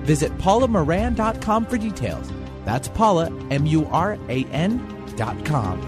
[0.04, 2.32] Visit paulamoran.com for details.
[2.66, 4.78] That's Paula, M U R A N
[5.16, 5.82] dot com.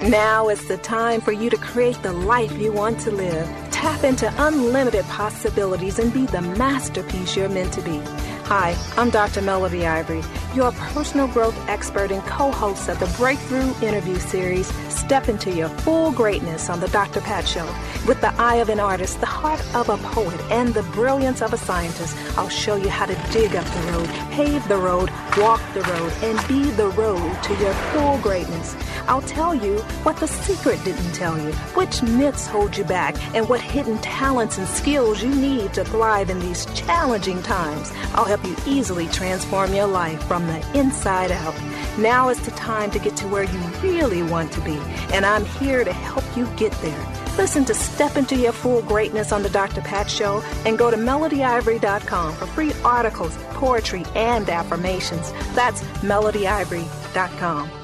[0.00, 3.46] Now is the time for you to create the life you want to live.
[3.70, 8.02] Tap into unlimited possibilities and be the masterpiece you're meant to be.
[8.46, 9.40] Hi, I'm Dr.
[9.40, 10.22] Melody Ivory,
[10.54, 15.70] your personal growth expert and co host of the Breakthrough Interview Series, Step into Your
[15.70, 17.22] Full Greatness on The Dr.
[17.22, 17.66] Pat Show.
[18.06, 21.54] With the eye of an artist, the heart of a poet, and the brilliance of
[21.54, 25.62] a scientist, I'll show you how to dig up the road, pave the road, walk
[25.72, 28.76] the road, and be the road to your full greatness.
[29.08, 33.48] I'll tell you what the secret didn't tell you, which myths hold you back, and
[33.48, 37.90] what hidden talents and skills you need to thrive in these challenging times.
[38.14, 41.54] I'll help you easily transform your life from the inside out.
[41.98, 44.76] Now is the time to get to where you really want to be,
[45.12, 47.06] and I'm here to help you get there.
[47.36, 49.82] Listen to Step Into Your Full Greatness on The Dr.
[49.82, 55.32] Pat Show and go to melodyivory.com for free articles, poetry, and affirmations.
[55.54, 57.83] That's melodyivory.com.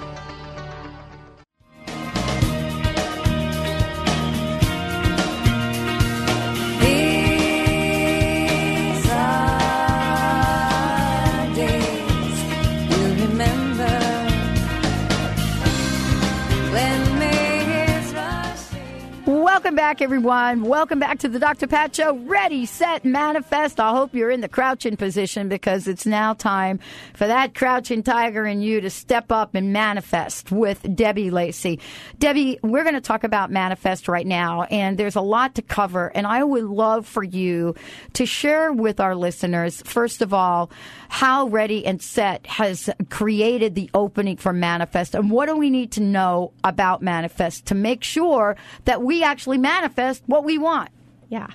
[19.90, 20.62] back, everyone.
[20.62, 21.66] Welcome back to the Dr.
[21.66, 22.16] Pat Show.
[22.18, 23.80] Ready, set, manifest.
[23.80, 26.78] I hope you're in the crouching position because it's now time
[27.12, 31.80] for that crouching tiger in you to step up and manifest with Debbie Lacy.
[32.20, 36.06] Debbie, we're going to talk about manifest right now, and there's a lot to cover.
[36.14, 37.74] And I would love for you
[38.12, 40.70] to share with our listeners, first of all,
[41.08, 45.90] how Ready and Set has created the opening for manifest, and what do we need
[45.92, 49.79] to know about manifest to make sure that we actually manifest
[50.26, 50.90] what we want.
[51.28, 51.48] Yeah.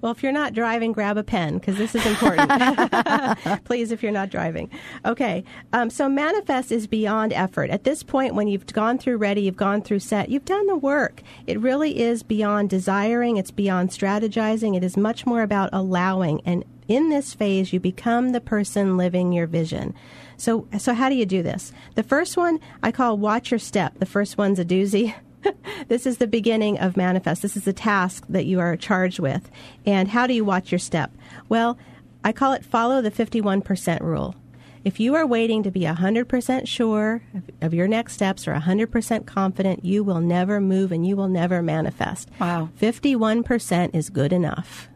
[0.00, 2.50] Well, if you're not driving, grab a pen because this is important.
[3.64, 4.70] Please, if you're not driving.
[5.04, 5.44] Okay.
[5.72, 7.70] Um, so, manifest is beyond effort.
[7.70, 10.76] At this point, when you've gone through ready, you've gone through set, you've done the
[10.76, 11.22] work.
[11.46, 14.74] It really is beyond desiring, it's beyond strategizing.
[14.76, 16.40] It is much more about allowing.
[16.46, 19.94] And in this phase, you become the person living your vision.
[20.36, 21.72] So, so how do you do this?
[21.94, 23.98] The first one I call watch your step.
[23.98, 25.14] The first one's a doozy.
[25.88, 27.42] this is the beginning of manifest.
[27.42, 29.50] This is the task that you are charged with.
[29.86, 31.12] And how do you watch your step?
[31.48, 31.78] Well,
[32.24, 34.34] I call it follow the 51% rule.
[34.82, 39.26] If you are waiting to be 100% sure of, of your next steps or 100%
[39.26, 42.30] confident, you will never move and you will never manifest.
[42.40, 42.70] Wow.
[42.80, 44.88] 51% is good enough.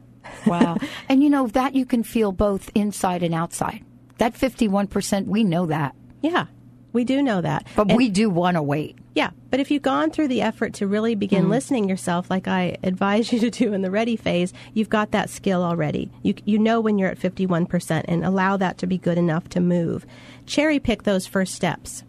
[0.47, 0.79] Wow.
[1.09, 3.85] and you know, that you can feel both inside and outside.
[4.19, 5.95] That 51%, we know that.
[6.23, 6.47] Yeah,
[6.95, 7.67] we do know that.
[7.77, 8.97] But And- we do want to wait.
[9.15, 11.51] Yeah, but if you've gone through the effort to really begin Mhm.
[11.51, 15.29] listening yourself, like I advise you to do in the ready phase, you've got that
[15.31, 16.11] skill already.
[16.23, 19.61] You you know when you're at 51% and allow that to be good enough to
[19.61, 20.07] move.
[20.47, 22.03] Cherry pick those first steps.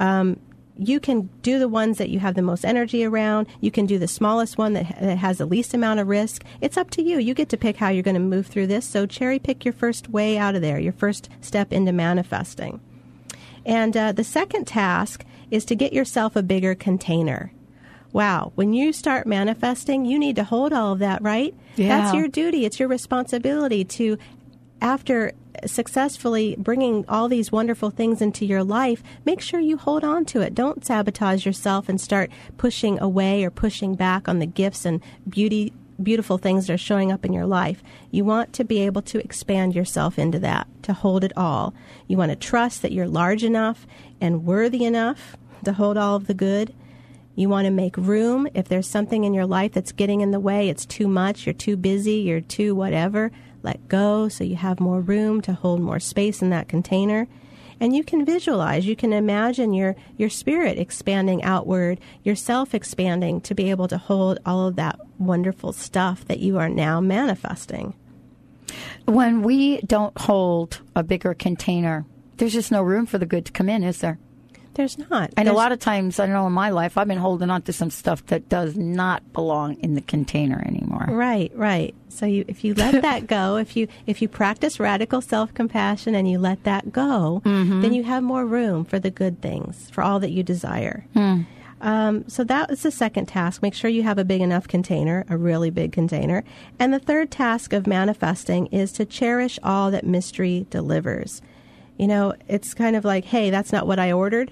[0.00, 0.38] Um,
[0.82, 3.46] you can do the ones that you have the most energy around.
[3.60, 6.42] You can do the smallest one that, that has the least amount of risk.
[6.62, 7.18] It's up to you.
[7.18, 8.86] You get to pick how you're going to move through this.
[8.86, 12.80] So cherry pick your first way out of there, your first step into manifesting.
[13.64, 17.52] And uh, the second task is to get yourself a bigger container.
[18.12, 21.54] Wow, when you start manifesting, you need to hold all of that, right?
[21.76, 21.88] Yeah.
[21.88, 24.18] That's your duty, it's your responsibility to,
[24.80, 25.32] after
[25.66, 30.40] successfully bringing all these wonderful things into your life, make sure you hold on to
[30.40, 30.54] it.
[30.54, 35.72] Don't sabotage yourself and start pushing away or pushing back on the gifts and beauty
[36.02, 37.82] beautiful things that are showing up in your life.
[38.10, 41.74] You want to be able to expand yourself into that, to hold it all.
[42.06, 43.86] You want to trust that you're large enough
[44.20, 46.74] and worthy enough to hold all of the good.
[47.34, 50.40] You want to make room if there's something in your life that's getting in the
[50.40, 53.30] way, it's too much, you're too busy, you're too whatever,
[53.62, 57.28] let go so you have more room to hold more space in that container.
[57.80, 63.54] And you can visualize, you can imagine your, your spirit expanding outward, yourself expanding to
[63.54, 67.94] be able to hold all of that wonderful stuff that you are now manifesting.
[69.06, 72.04] When we don't hold a bigger container,
[72.36, 74.18] there's just no room for the good to come in, is there?
[74.74, 75.32] There's not.
[75.36, 77.72] And a lot of times, I know in my life, I've been holding on to
[77.72, 81.06] some stuff that does not belong in the container anymore.
[81.10, 81.94] Right, right.
[82.08, 86.14] So you, if you let that go, if you if you practice radical self compassion
[86.14, 87.80] and you let that go, Mm-hmm.
[87.82, 91.04] then you have more room for the good things, for all that you desire.
[91.14, 91.42] Hmm.
[91.82, 93.62] Um, so that is the second task.
[93.62, 96.44] Make sure you have a big enough container, a really big container.
[96.78, 101.40] And the third task of manifesting is to cherish all that mystery delivers.
[102.00, 104.50] You know, it's kind of like, hey, that's not what I ordered.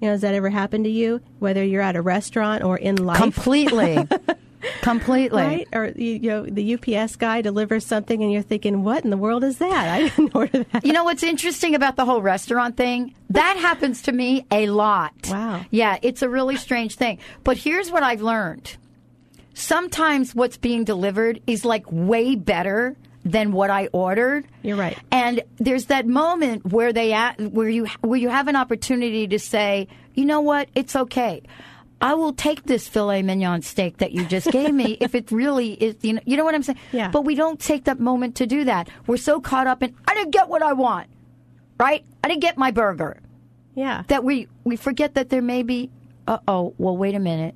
[0.00, 1.20] You know, has that ever happened to you?
[1.40, 3.18] Whether you're at a restaurant or in life?
[3.18, 4.08] Completely.
[4.80, 5.42] Completely.
[5.42, 5.68] Right?
[5.74, 9.18] Or you, you know, the UPS guy delivers something, and you're thinking, "What in the
[9.18, 9.88] world is that?
[9.88, 13.14] I didn't order that." You know what's interesting about the whole restaurant thing?
[13.28, 15.12] That happens to me a lot.
[15.28, 15.66] Wow.
[15.70, 17.18] Yeah, it's a really strange thing.
[17.44, 18.78] But here's what I've learned.
[19.52, 24.46] Sometimes what's being delivered is like way better than what I ordered.
[24.62, 24.96] You're right.
[25.10, 29.38] And there's that moment where they a- where you where you have an opportunity to
[29.38, 31.42] say, you know what, it's okay.
[32.00, 35.72] I will take this filet mignon steak that you just gave me if it really
[35.72, 35.96] is.
[36.02, 36.78] You know, you know what I'm saying?
[36.92, 37.10] Yeah.
[37.10, 38.88] But we don't take that moment to do that.
[39.06, 41.08] We're so caught up in I didn't get what I want,
[41.80, 42.04] right?
[42.22, 43.18] I didn't get my burger.
[43.74, 44.04] Yeah.
[44.08, 45.90] That we we forget that there may be.
[46.28, 46.74] Uh oh.
[46.78, 47.54] Well, wait a minute.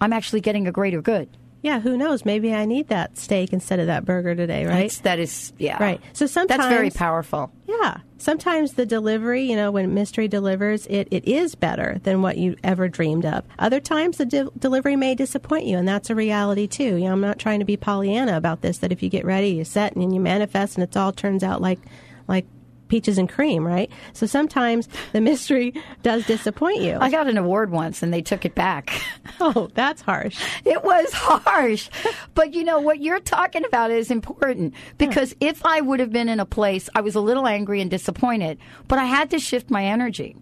[0.00, 1.28] I'm actually getting a greater good.
[1.62, 2.24] Yeah, who knows?
[2.24, 4.82] Maybe I need that steak instead of that burger today, right?
[4.82, 5.82] That's, that is yeah.
[5.82, 6.00] Right.
[6.14, 7.52] So sometimes That's very powerful.
[7.66, 7.98] Yeah.
[8.16, 12.56] Sometimes the delivery, you know, when mystery delivers, it, it is better than what you
[12.64, 13.44] ever dreamed of.
[13.58, 16.96] Other times the de- delivery may disappoint you, and that's a reality too.
[16.96, 18.78] You know, I'm not trying to be Pollyanna about this.
[18.78, 21.60] That if you get ready, you set and you manifest, and it all turns out
[21.60, 21.80] like
[22.26, 22.46] like
[22.90, 23.90] peaches and cream, right?
[24.12, 25.72] So sometimes the mystery
[26.02, 26.98] does disappoint you.
[27.00, 29.00] I got an award once and they took it back.
[29.42, 30.38] Oh, that's harsh.
[30.66, 31.88] It was harsh.
[32.34, 36.28] But you know, what you're talking about is important because if I would have been
[36.28, 39.70] in a place, I was a little angry and disappointed, but I had to shift
[39.70, 40.36] my energy.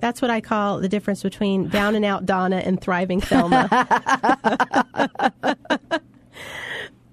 [0.00, 3.68] That's what I call the difference between down and out Donna and thriving Thelma.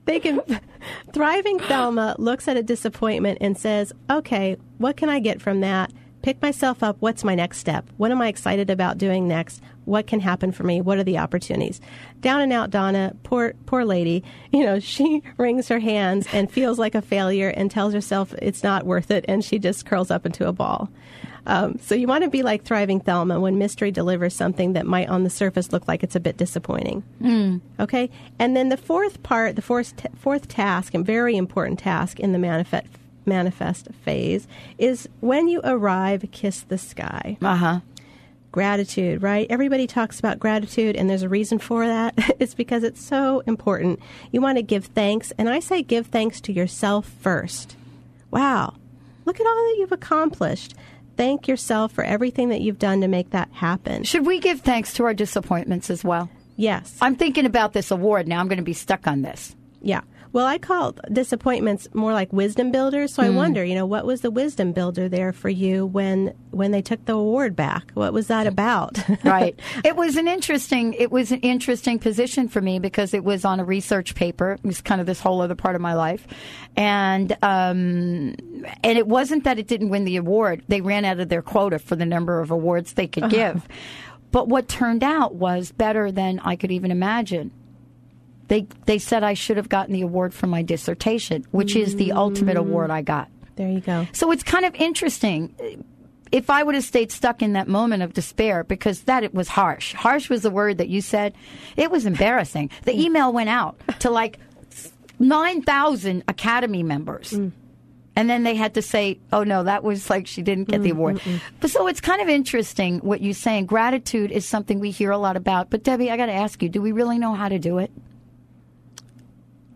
[0.05, 0.41] they can
[1.13, 5.91] thriving Thelma looks at a disappointment and says, "Okay, what can I get from that?
[6.21, 6.97] Pick myself up.
[6.99, 7.89] What's my next step?
[7.97, 9.61] What am I excited about doing next?
[9.85, 10.81] What can happen for me?
[10.81, 11.81] What are the opportunities?"
[12.21, 16.79] Down and out Donna, poor poor lady, you know, she wrings her hands and feels
[16.79, 20.25] like a failure and tells herself it's not worth it and she just curls up
[20.25, 20.89] into a ball.
[21.45, 25.09] Um, so you want to be like thriving Thelma when mystery delivers something that might
[25.09, 27.03] on the surface look like it's a bit disappointing.
[27.21, 27.61] Mm.
[27.79, 32.19] Okay, and then the fourth part, the fourth t- fourth task, and very important task
[32.19, 32.87] in the manifest
[33.25, 37.37] manifest phase is when you arrive, kiss the sky.
[37.41, 37.79] Uh huh.
[38.51, 39.47] Gratitude, right?
[39.49, 42.13] Everybody talks about gratitude, and there's a reason for that.
[42.39, 43.99] it's because it's so important.
[44.31, 47.75] You want to give thanks, and I say give thanks to yourself first.
[48.29, 48.75] Wow,
[49.25, 50.75] look at all that you've accomplished.
[51.15, 54.03] Thank yourself for everything that you've done to make that happen.
[54.03, 56.29] Should we give thanks to our disappointments as well?
[56.55, 56.97] Yes.
[57.01, 58.39] I'm thinking about this award now.
[58.39, 59.55] I'm going to be stuck on this.
[59.81, 60.01] Yeah.
[60.33, 63.13] Well, I call disappointments more like wisdom builders.
[63.13, 63.35] So I Mm.
[63.35, 67.05] wonder, you know, what was the wisdom builder there for you when when they took
[67.05, 67.91] the award back?
[67.93, 68.97] What was that about?
[69.23, 69.57] right.
[69.85, 70.93] It was an interesting.
[70.93, 74.53] It was an interesting position for me because it was on a research paper.
[74.53, 76.25] It was kind of this whole other part of my life,
[76.75, 78.33] and um,
[78.83, 80.63] and it wasn't that it didn't win the award.
[80.67, 83.67] They ran out of their quota for the number of awards they could give.
[84.31, 87.51] But what turned out was better than I could even imagine.
[88.47, 92.11] They they said I should have gotten the award for my dissertation, which is the
[92.11, 93.29] ultimate award I got.
[93.55, 94.07] There you go.
[94.13, 95.85] So it's kind of interesting.
[96.31, 99.47] If I would have stayed stuck in that moment of despair, because that it was
[99.47, 99.93] harsh.
[99.93, 101.35] Harsh was the word that you said.
[101.77, 102.71] It was embarrassing.
[102.85, 103.01] The mm.
[103.01, 104.39] email went out to like
[105.19, 107.31] nine thousand Academy members.
[107.31, 107.51] Mm.
[108.15, 110.89] And then they had to say, "Oh no, that was like she didn't get the
[110.89, 111.21] mm, award."
[111.59, 113.65] But so it's kind of interesting what you're saying.
[113.67, 115.69] Gratitude is something we hear a lot about.
[115.69, 117.91] But Debbie, I got to ask you: Do we really know how to do it?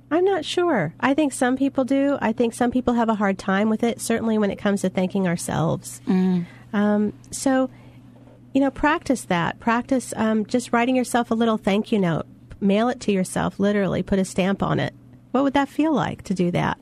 [0.09, 0.93] I'm not sure.
[0.99, 2.17] I think some people do.
[2.21, 4.89] I think some people have a hard time with it, certainly when it comes to
[4.89, 6.01] thanking ourselves.
[6.73, 7.69] Um, so,
[8.53, 9.59] you know, practice that.
[9.59, 12.25] Practice um, just writing yourself a little thank you note.
[12.61, 14.93] Mail it to yourself, literally, put a stamp on it.
[15.31, 16.79] What would that feel like to do that?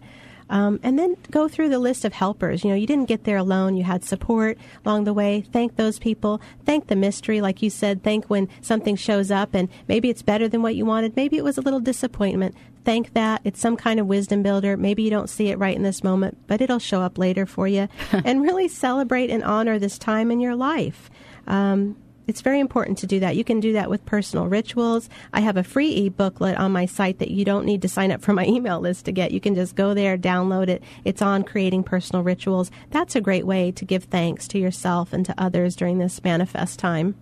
[0.50, 2.64] Um, and then go through the list of helpers.
[2.64, 3.76] You know, you didn't get there alone.
[3.76, 5.41] You had support along the way.
[5.41, 6.39] Thank those people.
[6.66, 8.04] Thank the mystery, like you said.
[8.04, 11.16] Thank when something shows up and maybe it's better than what you wanted.
[11.16, 12.56] Maybe it was a little disappointment.
[12.84, 13.41] Thank that.
[13.43, 14.78] It's some kind of wisdom builder.
[14.78, 17.68] Maybe you don't see it right in this moment, but it'll show up later for
[17.68, 17.88] you.
[18.12, 21.10] and really celebrate and honor this time in your life.
[21.48, 21.96] Um,
[22.28, 23.36] it's very important to do that.
[23.36, 25.09] You can do that with personal rituals.
[25.34, 28.11] I have a free e booklet on my site that you don't need to sign
[28.11, 29.32] up for my email list to get.
[29.32, 30.84] You can just go there, download it.
[31.03, 32.71] It's on creating personal rituals.
[32.91, 36.80] That's a great way to give thanks to yourself and to others during this manifest
[36.80, 37.15] time.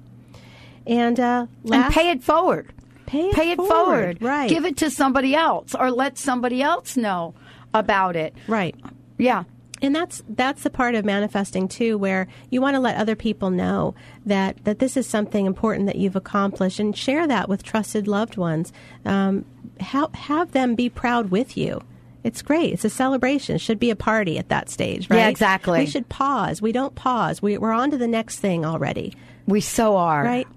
[0.85, 2.71] And, uh, and pay it forward.
[3.05, 3.69] Pay it, pay it forward.
[3.69, 4.21] forward.
[4.21, 4.49] Right.
[4.49, 7.33] Give it to somebody else or let somebody else know
[7.73, 8.33] about it.
[8.47, 8.75] Right.
[9.17, 9.43] Yeah.
[9.83, 13.49] And that's that's the part of manifesting too, where you want to let other people
[13.49, 13.93] know
[14.25, 18.37] that that this is something important that you've accomplished, and share that with trusted loved
[18.37, 18.71] ones.
[19.05, 19.45] Um,
[19.81, 21.81] have have them be proud with you.
[22.23, 22.71] It's great.
[22.71, 23.55] It's a celebration.
[23.55, 25.17] It should be a party at that stage, right?
[25.17, 25.79] Yeah, exactly.
[25.79, 26.61] We should pause.
[26.61, 27.41] We don't pause.
[27.41, 29.13] We, we're on to the next thing already.
[29.45, 30.23] We so are.
[30.23, 30.47] Right.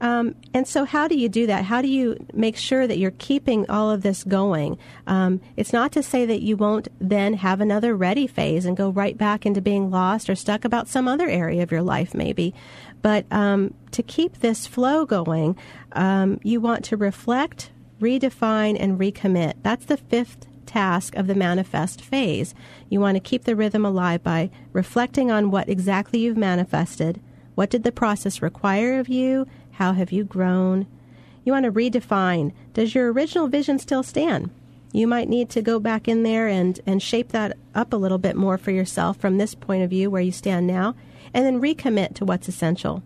[0.00, 1.64] Um, and so, how do you do that?
[1.64, 4.78] How do you make sure that you're keeping all of this going?
[5.06, 8.90] Um, it's not to say that you won't then have another ready phase and go
[8.90, 12.54] right back into being lost or stuck about some other area of your life, maybe.
[13.02, 15.56] But um, to keep this flow going,
[15.92, 17.70] um, you want to reflect,
[18.00, 19.54] redefine, and recommit.
[19.62, 22.54] That's the fifth task of the manifest phase.
[22.88, 27.20] You want to keep the rhythm alive by reflecting on what exactly you've manifested.
[27.54, 29.46] What did the process require of you?
[29.78, 30.88] How have you grown?
[31.44, 34.50] You want to redefine does your original vision still stand?
[34.90, 38.18] You might need to go back in there and, and shape that up a little
[38.18, 40.96] bit more for yourself from this point of view where you stand now,
[41.32, 43.04] and then recommit to what's essential.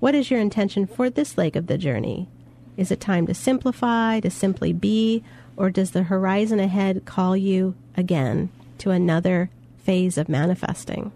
[0.00, 2.28] What is your intention for this leg of the journey?
[2.76, 5.22] Is it time to simplify, to simply be,
[5.56, 11.12] or does the horizon ahead call you again to another phase of manifesting?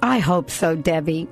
[0.00, 1.28] I hope so, Debbie.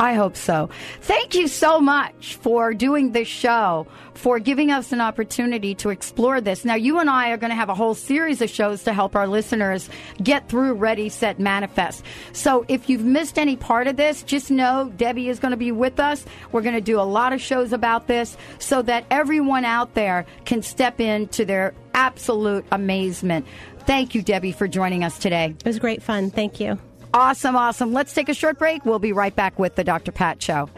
[0.00, 0.70] I hope so.
[1.02, 6.40] Thank you so much for doing this show, for giving us an opportunity to explore
[6.40, 6.64] this.
[6.64, 9.14] Now, you and I are going to have a whole series of shows to help
[9.14, 9.90] our listeners
[10.22, 12.02] get through Ready, Set, Manifest.
[12.32, 15.70] So if you've missed any part of this, just know Debbie is going to be
[15.70, 16.24] with us.
[16.50, 20.24] We're going to do a lot of shows about this so that everyone out there
[20.46, 23.46] can step into their absolute amazement.
[23.80, 25.54] Thank you, Debbie, for joining us today.
[25.58, 26.30] It was great fun.
[26.30, 26.78] Thank you.
[27.12, 27.92] Awesome, awesome.
[27.92, 28.84] Let's take a short break.
[28.84, 30.12] We'll be right back with the Dr.
[30.12, 30.68] Pat Show.